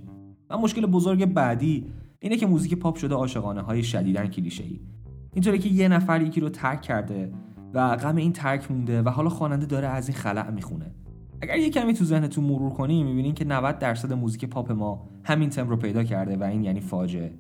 و 0.50 0.58
مشکل 0.58 0.86
بزرگ 0.86 1.26
بعدی 1.26 1.86
اینه 2.20 2.38
که 2.38 2.48
موزیک 2.48 2.76
پاپ 2.76 2.96
شده 2.96 3.16
عاشقانه 3.16 3.62
های 3.62 3.84
شدیدا 3.84 4.28
کلیشه 4.28 4.64
ای 4.64 4.80
اینطوری 5.34 5.60
که 5.60 5.70
یه 5.70 5.88
نفر 5.88 6.22
یکی 6.22 6.42
رو 6.42 6.50
ترک 6.50 6.82
کرده 6.82 7.34
و 7.74 7.96
غم 7.96 8.16
این 8.16 8.34
ترک 8.34 8.72
مونده 8.72 9.02
و 9.02 9.10
حالا 9.10 9.30
خواننده 9.30 9.66
داره 9.66 9.88
از 9.88 10.10
این 10.10 10.18
خلأ 10.18 10.52
می‌خونه. 10.52 10.92
اگر 11.42 11.58
یه 11.58 11.70
کمی 11.70 11.94
تو 11.94 12.06
ذهنتون 12.06 12.44
مرور 12.44 12.70
کنی 12.70 13.04
می‌بینین 13.04 13.34
که 13.34 13.46
90 13.46 13.80
درصد 13.80 14.14
موزیک 14.14 14.46
پاپ 14.46 14.72
ما 14.72 15.10
همین 15.24 15.50
تم 15.50 15.70
رو 15.70 15.78
پیدا 15.78 16.04
کرده 16.04 16.38
و 16.38 16.44
این 16.44 16.64
یعنی 16.64 16.80
فاجعه. 16.80 17.34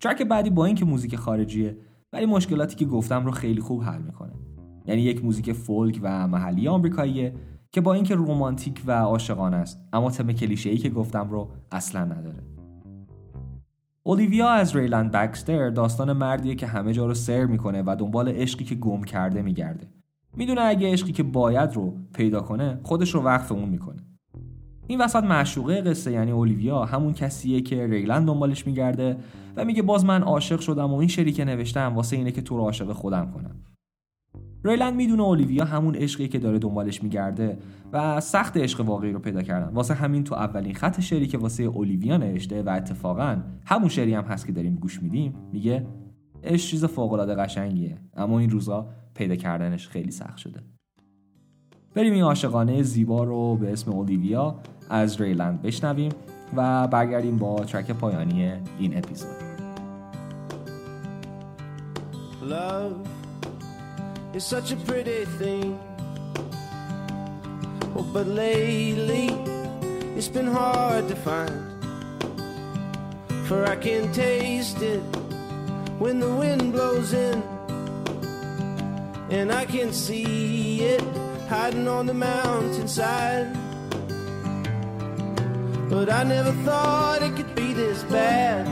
track 0.00 0.22
بعدی 0.22 0.50
با 0.50 0.64
اینکه 0.64 0.84
موزیک 0.84 1.16
خارجیه 1.16 1.76
ولی 2.12 2.26
مشکلاتی 2.26 2.76
که 2.76 2.84
گفتم 2.84 3.24
رو 3.24 3.30
خیلی 3.30 3.60
خوب 3.60 3.82
حل 3.82 4.02
می‌کنه. 4.02 4.32
یعنی 4.88 5.02
یک 5.02 5.24
موزیک 5.24 5.52
فولک 5.52 6.00
و 6.02 6.28
محلی 6.28 6.68
آمریکاییه 6.68 7.34
که 7.72 7.80
با 7.80 7.94
اینکه 7.94 8.14
رومانتیک 8.14 8.82
و 8.86 8.92
عاشقانه 8.92 9.56
است 9.56 9.80
اما 9.92 10.10
تم 10.10 10.32
کلیشه‌ای 10.32 10.76
که 10.76 10.90
گفتم 10.90 11.30
رو 11.30 11.48
اصلا 11.72 12.04
نداره. 12.04 12.42
اولیویا 14.02 14.48
از 14.48 14.76
ریلند 14.76 15.12
بکستر 15.12 15.70
داستان 15.70 16.12
مردیه 16.12 16.54
که 16.54 16.66
همه 16.66 16.92
جا 16.92 17.06
رو 17.06 17.14
سر 17.14 17.44
می‌کنه 17.44 17.82
و 17.86 17.96
دنبال 17.98 18.28
عشقی 18.28 18.64
که 18.64 18.74
گم 18.74 19.02
کرده 19.02 19.42
میگرده. 19.42 19.88
می‌دونه 20.36 20.60
اگه 20.60 20.92
عشقی 20.92 21.12
که 21.12 21.22
باید 21.22 21.72
رو 21.72 21.94
پیدا 22.14 22.40
کنه 22.40 22.80
خودش 22.82 23.14
رو 23.14 23.22
وقف 23.22 23.52
اون 23.52 23.68
می‌کنه. 23.68 24.02
این 24.86 25.00
وسط 25.00 25.24
معشوقه 25.24 25.80
قصه 25.80 26.12
یعنی 26.12 26.30
اولیویا 26.30 26.84
همون 26.84 27.12
کسیه 27.12 27.60
که 27.60 27.86
ریلند 27.86 28.26
دنبالش 28.26 28.66
میگرده 28.66 29.16
و 29.56 29.64
میگه 29.64 29.82
باز 29.82 30.04
من 30.04 30.22
عاشق 30.22 30.60
شدم 30.60 30.92
و 30.92 30.96
این 30.96 31.08
شعری 31.08 31.32
که 31.32 31.44
نوشتم 31.44 31.94
واسه 31.94 32.16
اینه 32.16 32.32
که 32.32 32.42
تو 32.42 32.56
رو 32.56 32.62
عاشق 32.62 32.92
خودم 32.92 33.30
کنم. 33.34 33.56
ریلند 34.64 34.94
می‌دونه 34.94 35.22
اولیویا 35.22 35.64
همون 35.64 35.94
عشقی 35.94 36.28
که 36.28 36.38
داره 36.38 36.58
دنبالش 36.58 37.02
میگرده 37.02 37.58
و 37.92 38.20
سخت 38.20 38.56
عشق 38.56 38.80
واقعی 38.80 39.12
رو 39.12 39.18
پیدا 39.18 39.42
کردن. 39.42 39.74
واسه 39.74 39.94
همین 39.94 40.24
تو 40.24 40.34
اولین 40.34 40.74
خط 40.74 41.00
شعری 41.00 41.26
که 41.26 41.38
واسه 41.38 41.62
اولیویا 41.62 42.16
نوشته 42.16 42.62
و 42.62 42.68
اتفاقا 42.68 43.42
همون 43.64 43.88
شعری 43.88 44.14
هم 44.14 44.24
هست 44.24 44.46
که 44.46 44.52
داریم 44.52 44.74
گوش 44.74 45.02
میدیم 45.02 45.34
میگه 45.52 45.86
عشق 46.44 46.70
چیز 46.70 46.84
فوق 46.84 47.12
العاده 47.12 47.34
قشنگیه 47.34 47.98
اما 48.16 48.38
این 48.38 48.50
روزا 48.50 48.88
پیدا 49.14 49.36
کردنش 49.36 49.88
خیلی 49.88 50.10
سخت 50.10 50.36
شده. 50.36 50.60
بریم 51.94 52.12
این 52.12 52.22
عاشقانه 52.22 52.82
زیبا 52.82 53.24
رو 53.24 53.56
به 53.56 53.72
اسم 53.72 53.92
اولیویا 53.92 54.58
از 54.90 55.20
ریلند 55.20 55.62
بشنویم 55.62 56.12
و 56.56 56.88
برگردیم 56.88 57.36
با 57.36 57.64
ترک 57.64 57.90
پایانی 57.90 58.52
این 58.78 58.98
اپیزود. 58.98 59.30
Love 62.50 63.17
is 64.34 64.44
such 64.44 64.72
a 64.72 64.76
pretty 64.76 65.24
thing. 65.24 65.78
Oh, 67.96 68.02
but 68.12 68.26
lately 68.26 69.28
it's 70.16 70.28
been 70.28 70.46
hard 70.46 71.08
to 71.08 71.16
find. 71.16 71.64
For 73.46 73.64
I 73.64 73.76
can 73.76 74.12
taste 74.12 74.82
it 74.82 75.00
when 75.98 76.20
the 76.20 76.28
wind 76.28 76.72
blows 76.72 77.12
in. 77.12 77.42
And 79.30 79.52
I 79.52 79.64
can 79.64 79.92
see 79.92 80.82
it 80.82 81.02
hiding 81.48 81.88
on 81.88 82.06
the 82.06 82.14
mountainside. 82.14 83.56
But 85.88 86.12
I 86.12 86.22
never 86.22 86.52
thought 86.64 87.22
it 87.22 87.34
could 87.36 87.54
be 87.54 87.72
this 87.72 88.02
bad. 88.04 88.66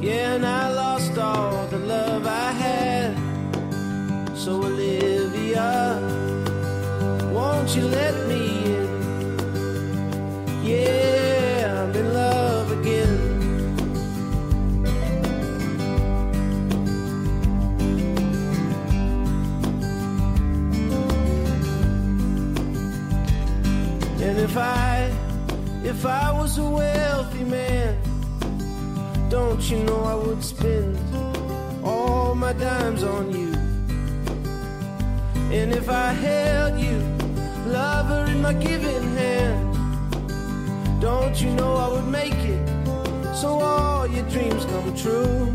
Yeah, 0.00 0.34
and 0.34 0.46
I 0.46 0.72
lost 0.72 1.18
all 1.18 1.66
the 1.66 1.78
love 1.78 2.26
I 2.26 2.52
had. 2.52 3.25
So, 4.46 4.62
Olivia, 4.62 5.98
won't 7.32 7.74
you 7.74 7.88
let 7.88 8.14
me 8.28 8.64
in? 8.76 8.86
Yeah, 10.62 11.82
I'm 11.82 11.96
in 11.96 12.14
love 12.14 12.70
again. 12.70 13.16
And 24.22 24.38
if 24.38 24.56
I, 24.56 25.10
if 25.82 26.06
I 26.06 26.30
was 26.30 26.58
a 26.58 26.70
wealthy 26.70 27.42
man, 27.42 27.98
don't 29.28 29.68
you 29.68 29.78
know 29.78 30.04
I 30.04 30.14
would 30.14 30.44
spend 30.44 30.96
all 31.84 32.36
my 32.36 32.52
dimes 32.52 33.02
on 33.02 33.32
you? 33.32 33.55
And 35.50 35.72
if 35.72 35.88
I 35.88 36.12
held 36.12 36.80
you, 36.80 36.98
lover, 37.66 38.30
in 38.30 38.42
my 38.42 38.52
giving 38.52 39.16
hand, 39.16 41.00
don't 41.00 41.40
you 41.40 41.50
know 41.50 41.74
I 41.76 41.88
would 41.94 42.08
make 42.08 42.34
it 42.34 42.68
so 43.34 43.60
all 43.60 44.06
your 44.06 44.28
dreams 44.28 44.64
come 44.66 44.94
true? 44.94 45.52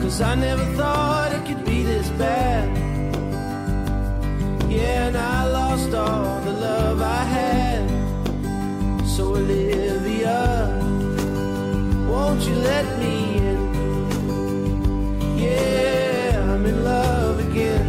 Cause 0.00 0.20
I 0.20 0.34
never 0.34 0.64
thought 0.76 1.32
it 1.32 1.44
could 1.46 1.64
be 1.64 1.82
this 1.82 2.08
bad. 2.10 2.68
Yeah, 4.70 5.08
and 5.08 5.16
I 5.16 5.46
lost 5.46 5.92
all 5.94 6.40
the 6.42 6.52
love 6.52 7.02
I 7.02 7.24
had. 7.24 7.90
So, 9.06 9.34
Olivia, 9.36 10.68
won't 12.08 12.40
you 12.42 12.54
let 12.54 12.86
me 12.98 13.38
in? 13.38 13.60
Yeah, 15.38 16.09
again. 17.50 17.86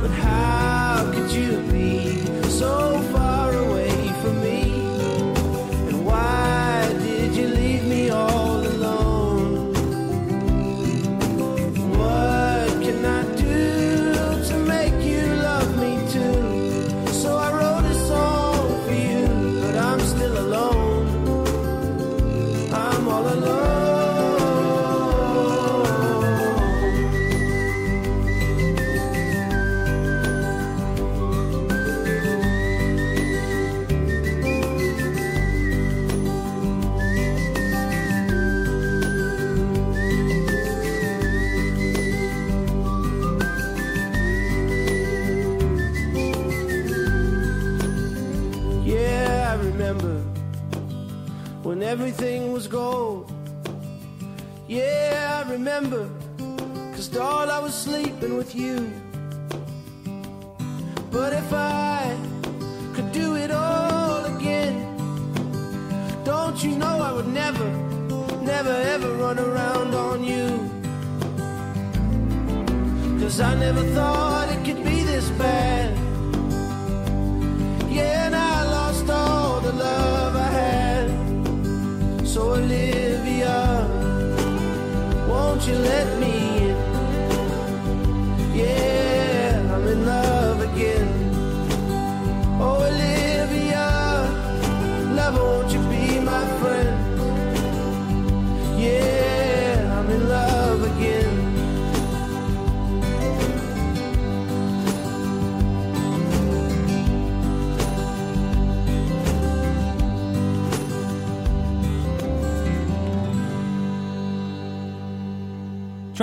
But 0.00 0.10
how 0.10 1.10
could 1.12 1.30
you 1.30 1.60
be 1.70 2.24
so 2.48 3.03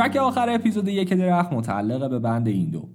track 0.02 0.16
آخر 0.16 0.50
اپیزود 0.50 0.88
یک 0.88 1.14
درخت 1.14 1.54
متعلق 1.54 2.10
به 2.10 2.20
band 2.20 2.48
این 2.48 2.70
دو. 2.70 2.90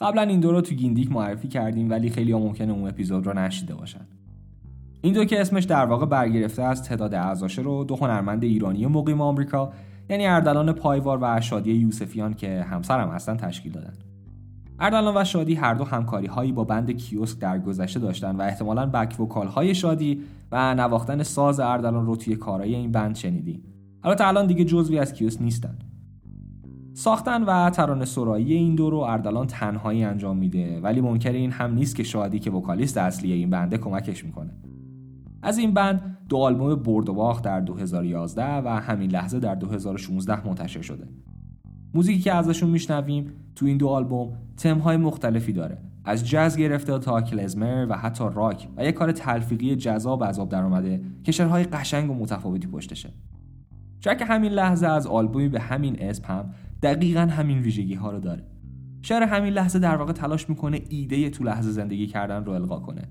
قبلا 0.00 0.22
این 0.22 0.40
دو 0.40 0.52
رو 0.52 0.60
تو 0.60 0.74
گیندیک 0.74 1.12
معرفی 1.12 1.48
کردیم 1.48 1.90
ولی 1.90 2.10
خیلی 2.10 2.32
ها 2.32 2.38
ممکنه 2.38 2.72
اون 2.72 2.88
اپیزود 2.88 3.26
رو 3.26 3.38
نشنیده 3.38 3.74
باشن. 3.74 4.06
این 5.02 5.12
دو 5.12 5.24
که 5.24 5.40
اسمش 5.40 5.64
در 5.64 5.84
واقع 5.84 6.06
برگرفته 6.06 6.62
از 6.62 6.82
تعداد 6.82 7.14
اعضاشه 7.14 7.62
رو 7.62 7.84
دو 7.84 7.96
هنرمند 7.96 8.44
ایرانی 8.44 8.86
مقیم 8.86 9.20
آمریکا 9.20 9.72
یعنی 10.10 10.26
اردلان 10.26 10.72
پایوار 10.72 11.18
و 11.22 11.40
شادی 11.40 11.72
یوسفیان 11.72 12.34
که 12.34 12.62
همسرم 12.70 13.08
هستن 13.08 13.36
تشکیل 13.36 13.72
دادن. 13.72 13.92
اردلان 14.78 15.16
و 15.16 15.24
شادی 15.24 15.54
هر 15.54 15.74
دو 15.74 15.84
همکاری 15.84 16.26
هایی 16.26 16.52
با 16.52 16.64
band 16.64 16.90
کیوسک 16.90 17.38
در 17.38 17.58
گذشته 17.58 18.00
داشتن 18.00 18.36
و 18.36 18.42
احتمالا 18.42 18.86
back 18.86 19.20
vocal 19.20 19.46
های 19.46 19.74
شادی 19.74 20.22
و 20.52 20.74
نواختن 20.74 21.22
ساز 21.22 21.60
اردلان 21.60 22.06
رو 22.06 22.16
توی 22.16 22.36
کارهای 22.36 22.74
این 22.74 22.92
بند 22.92 23.16
شنیدیم. 23.16 23.62
البته 24.02 24.28
الان 24.28 24.46
دیگه 24.46 24.64
جزوی 24.64 24.98
از 24.98 25.12
کیوس 25.12 25.40
نیستن. 25.40 25.78
ساختن 26.98 27.42
و 27.42 27.70
ترانه 27.70 28.04
سرایی 28.04 28.54
این 28.54 28.74
دو 28.74 28.90
رو 28.90 28.98
اردلان 28.98 29.46
تنهایی 29.46 30.04
انجام 30.04 30.36
میده. 30.36 30.80
ولی 30.80 31.00
منکر 31.00 31.32
این 31.32 31.50
هم 31.50 31.74
نیست 31.74 31.96
که 31.96 32.02
شادی 32.02 32.38
که 32.38 32.50
وکالیست 32.50 32.98
اصلی 32.98 33.32
این 33.32 33.50
بنده 33.50 33.78
کمکش 33.78 34.24
می‌کنه. 34.24 34.50
از 35.42 35.58
این 35.58 35.74
بند 35.74 36.18
دو 36.28 36.36
آلبوم 36.36 36.74
برد 36.74 37.08
و 37.08 37.14
باخت 37.14 37.44
در 37.44 37.60
2011 37.60 38.44
و 38.44 38.68
همین 38.68 39.10
لحظه 39.10 39.38
در 39.38 39.54
2016 39.54 40.46
منتشر 40.46 40.82
شده. 40.82 41.08
موزیکی 41.94 42.20
که 42.20 42.32
ازشون 42.34 42.70
میشنویم 42.70 43.32
تو 43.54 43.66
این 43.66 43.76
دو 43.76 43.88
آلبوم 43.88 44.32
تمهای 44.56 44.96
مختلفی 44.96 45.52
داره. 45.52 45.78
از 46.04 46.28
جاز 46.28 46.56
گرفته 46.56 46.98
تا 46.98 47.20
کلزمر 47.20 47.86
و 47.88 47.96
حتی 47.96 48.24
راک 48.34 48.68
و 48.76 48.84
یک 48.84 48.94
کار 48.94 49.12
تلفیقی 49.12 49.76
جذاب 49.76 50.22
از 50.22 50.38
آب 50.38 50.48
درآمده 50.48 51.02
که 51.24 51.32
شعرهای 51.32 51.64
قشنگ 51.64 52.10
و 52.10 52.14
متفاوتی 52.14 52.66
پشتشه. 52.66 53.10
ترک 54.02 54.24
همین 54.28 54.52
لحظه 54.52 54.86
از 54.86 55.06
آلبومی 55.06 55.48
به 55.48 55.60
همین 55.60 55.96
اسم 56.02 56.24
هم 56.24 56.50
دقیقا 56.82 57.20
همین 57.20 57.58
ویژگی 57.58 57.94
ها 57.94 58.10
رو 58.10 58.20
داره. 58.20 58.44
شعر 59.02 59.22
همین 59.22 59.52
لحظه 59.52 59.78
در 59.78 59.96
واقع 59.96 60.12
تلاش 60.12 60.48
می‌کنه 60.48 60.82
ایده 60.88 61.30
تو 61.30 61.44
لحظه 61.44 61.70
زندگی 61.70 62.06
کردن 62.06 62.44
رو 62.44 62.52
القا 62.52 62.80
کنه. 62.80 63.08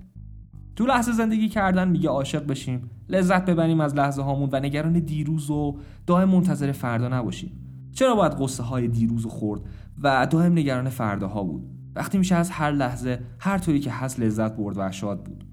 تو 0.75 0.85
لحظه 0.85 1.11
زندگی 1.11 1.49
کردن 1.49 1.87
میگه 1.87 2.09
عاشق 2.09 2.47
بشیم 2.47 2.89
لذت 3.09 3.45
ببریم 3.45 3.81
از 3.81 3.95
لحظه 3.95 4.21
هامون 4.21 4.49
و 4.51 4.59
نگران 4.59 4.93
دیروز 4.93 5.49
و 5.49 5.77
دائم 6.05 6.29
منتظر 6.29 6.71
فردا 6.71 7.09
نباشیم. 7.09 7.51
چرا 7.93 8.15
باید 8.15 8.31
قصه 8.31 8.63
های 8.63 8.87
دیروز 8.87 9.25
و 9.25 9.29
خورد 9.29 9.61
و 10.03 10.27
دائم 10.31 10.51
نگران 10.51 10.89
فرداها 10.89 11.43
بود؟ 11.43 11.63
وقتی 11.95 12.17
میشه 12.17 12.35
از 12.35 12.49
هر 12.49 12.71
لحظه 12.71 13.19
هر 13.39 13.57
طوری 13.57 13.79
که 13.79 13.91
هست 13.91 14.19
لذت 14.19 14.55
برد 14.55 14.75
و 14.77 14.91
شاد 14.91 15.23
بود. 15.23 15.43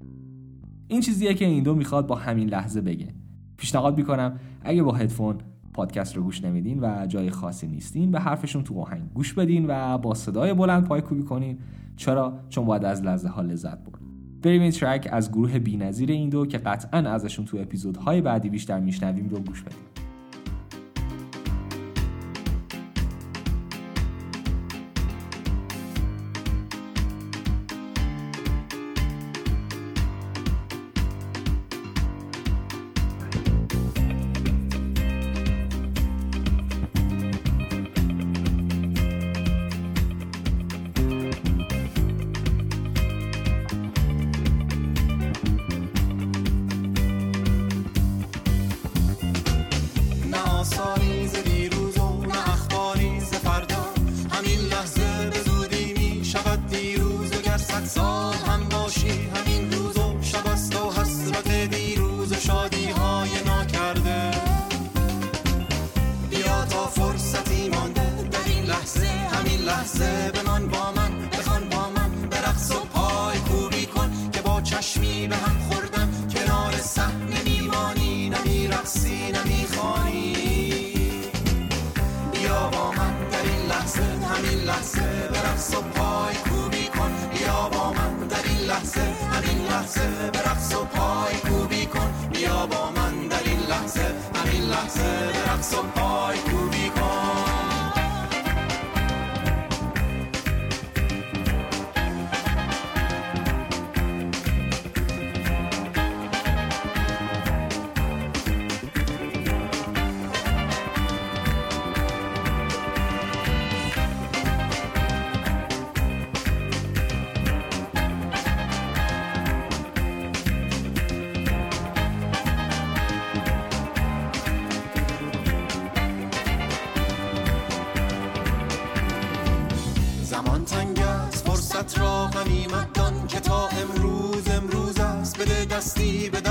این 0.87 1.01
چیزیه 1.01 1.33
که 1.33 1.45
این 1.45 1.63
دو 1.63 1.75
می‌خواد 1.75 2.07
با 2.07 2.15
همین 2.15 2.49
لحظه 2.49 2.81
بگه. 2.81 3.15
پیشنهاد 3.57 3.97
می‌کنم 3.97 4.39
اگه 4.61 4.83
با 4.83 4.91
هدفون 4.91 5.37
پادکست 5.75 6.17
رو 6.17 6.23
گوش 6.23 6.43
نمیدین 6.43 6.79
و 6.81 7.05
جای 7.07 7.29
خاصی 7.29 7.67
نیستین 7.67 8.11
به 8.11 8.19
حرفشون 8.19 8.63
تو 8.63 8.79
آهنگ 8.79 9.13
گوش 9.13 9.33
بدین 9.33 9.65
و 9.67 9.97
با 9.97 10.13
صدای 10.13 10.53
بلند 10.53 10.83
پای 10.83 11.01
کوبی 11.01 11.23
کنین. 11.23 11.57
چرا؟ 11.95 12.39
چون 12.49 12.65
باید 12.65 12.85
از 12.85 13.03
لحظه 13.03 13.29
ها 13.29 13.41
لذت 13.41 13.77
برد. 13.77 13.99
بریم 14.41 14.61
این 14.61 14.71
ترک 14.71 15.09
از 15.11 15.31
گروه 15.31 15.59
بینظیر 15.59 16.11
این 16.11 16.29
دو 16.29 16.45
که 16.45 16.57
قطعا 16.57 16.99
ازشون 16.99 17.45
تو 17.45 17.57
اپیزودهای 17.57 18.21
بعدی 18.21 18.49
بیشتر 18.49 18.79
میشنویم 18.79 19.29
رو 19.29 19.39
گوش 19.39 19.61
بدیم. 19.61 19.94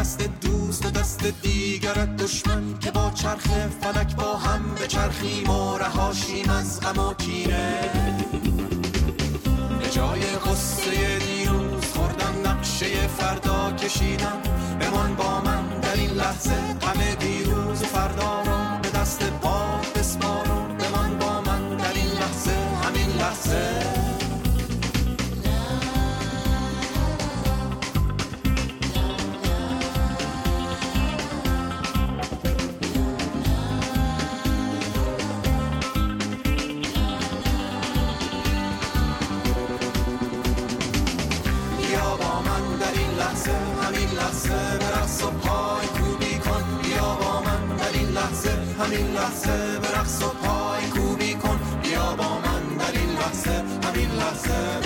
دست 0.05 0.31
دوست 0.41 0.87
و 0.87 0.91
دست 0.91 1.25
دیگرت 1.43 2.17
دشمن 2.17 2.79
که 2.81 2.91
با 2.91 3.11
چرخ 3.15 3.47
فلک 3.81 4.17
با 4.17 4.37
هم 4.37 4.75
به 4.79 4.87
چرخیم 4.87 5.51
و 5.51 5.79
رهاشیم 5.79 6.51
از 6.51 6.81
غم 6.81 6.99
و 6.99 7.15
کینه. 7.15 7.91
به 9.81 9.91
جای 9.91 10.21
قصه 10.21 11.19
دیروز 11.19 11.85
خوردم 11.85 12.51
نقشه 12.51 13.07
فردا 13.07 13.73
کشیدم. 13.73 14.43
من 14.81 15.15
با 15.15 15.41
من 15.41 15.81
در 15.81 15.95
این 15.95 16.11
لحظه 16.11 16.75
همین 48.85 49.13
لحظه 49.13 49.79
برقص 49.79 50.23
و 50.23 50.29
پای 50.29 50.91
کوبی 50.91 51.35
کن. 51.35 51.61
بیا 51.83 52.17
با 52.17 52.39
من 52.39 52.77
در 52.79 52.99
این 53.01 53.11
لحظه 53.11 53.51
همین 53.85 54.11
لحظه. 54.11 54.84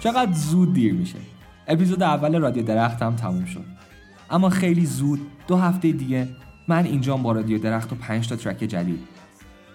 چقدر 0.00 0.32
زود 0.32 0.72
دیر 0.72 0.92
میشه. 0.92 1.18
اپیزود 1.68 2.02
اول 2.02 2.40
رادیو 2.40 2.62
درخت 2.62 3.02
هم 3.02 3.16
تموم 3.16 3.44
شد. 3.44 3.64
اما 4.30 4.48
خیلی 4.48 4.86
زود 4.86 5.20
دو 5.48 5.56
هفته 5.56 5.92
دیگه 5.92 6.28
من 6.68 6.84
اینجام 6.84 7.22
با 7.22 7.32
رادیو 7.32 7.58
درخت 7.58 7.92
و 7.92 7.96
5 7.96 8.28
تا 8.28 8.36
ترک 8.36 8.58
جدید. 8.58 9.00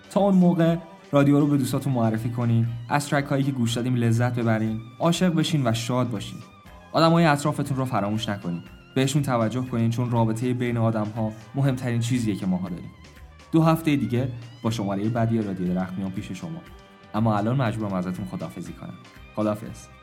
تا 0.10 0.20
اون 0.20 0.36
موقع 0.36 0.78
رادیو 1.12 1.40
رو 1.40 1.48
به 1.48 1.58
دوستاتون 1.58 1.94
معرفی 1.94 2.30
کنین 2.30 2.68
از 2.90 3.10
ترک 3.10 3.26
هایی 3.26 3.44
که 3.44 3.52
گوش 3.52 3.74
دادیم 3.74 3.96
لذت 3.96 4.40
ببرین 4.40 4.80
عاشق 5.00 5.34
بشین 5.34 5.68
و 5.68 5.74
شاد 5.74 6.10
باشین. 6.10 6.40
آدم 6.92 7.12
های 7.12 7.26
اطرافتون 7.26 7.78
رو 7.78 7.86
فراموش 7.86 8.30
نکنین. 8.30 8.62
بهشون 8.96 9.22
توجه 9.22 9.62
کنین 9.62 9.90
چون 9.90 10.12
رابطه 10.12 10.54
بین 10.54 10.78
آدم 10.78 11.08
ها 11.16 11.32
مهمترین 11.56 12.00
چیزیه 12.00 12.36
که 12.36 12.46
ماها 12.46 12.70
داریم. 12.70 12.92
دو 13.52 13.62
هفته 13.62 13.96
دیگه 13.96 14.30
با 14.62 14.72
شماره 14.72 15.10
بعدی 15.10 15.42
رادیو 15.42 15.74
درخت 15.74 15.94
میام 15.94 16.12
پیش 16.12 16.32
شما. 16.32 16.62
اما 17.14 17.38
الان 17.38 17.56
مجبورم 17.56 17.94
ازتون 17.94 18.26
خدافزی 18.26 18.74
کنم. 18.74 18.94
خدافز 19.36 19.95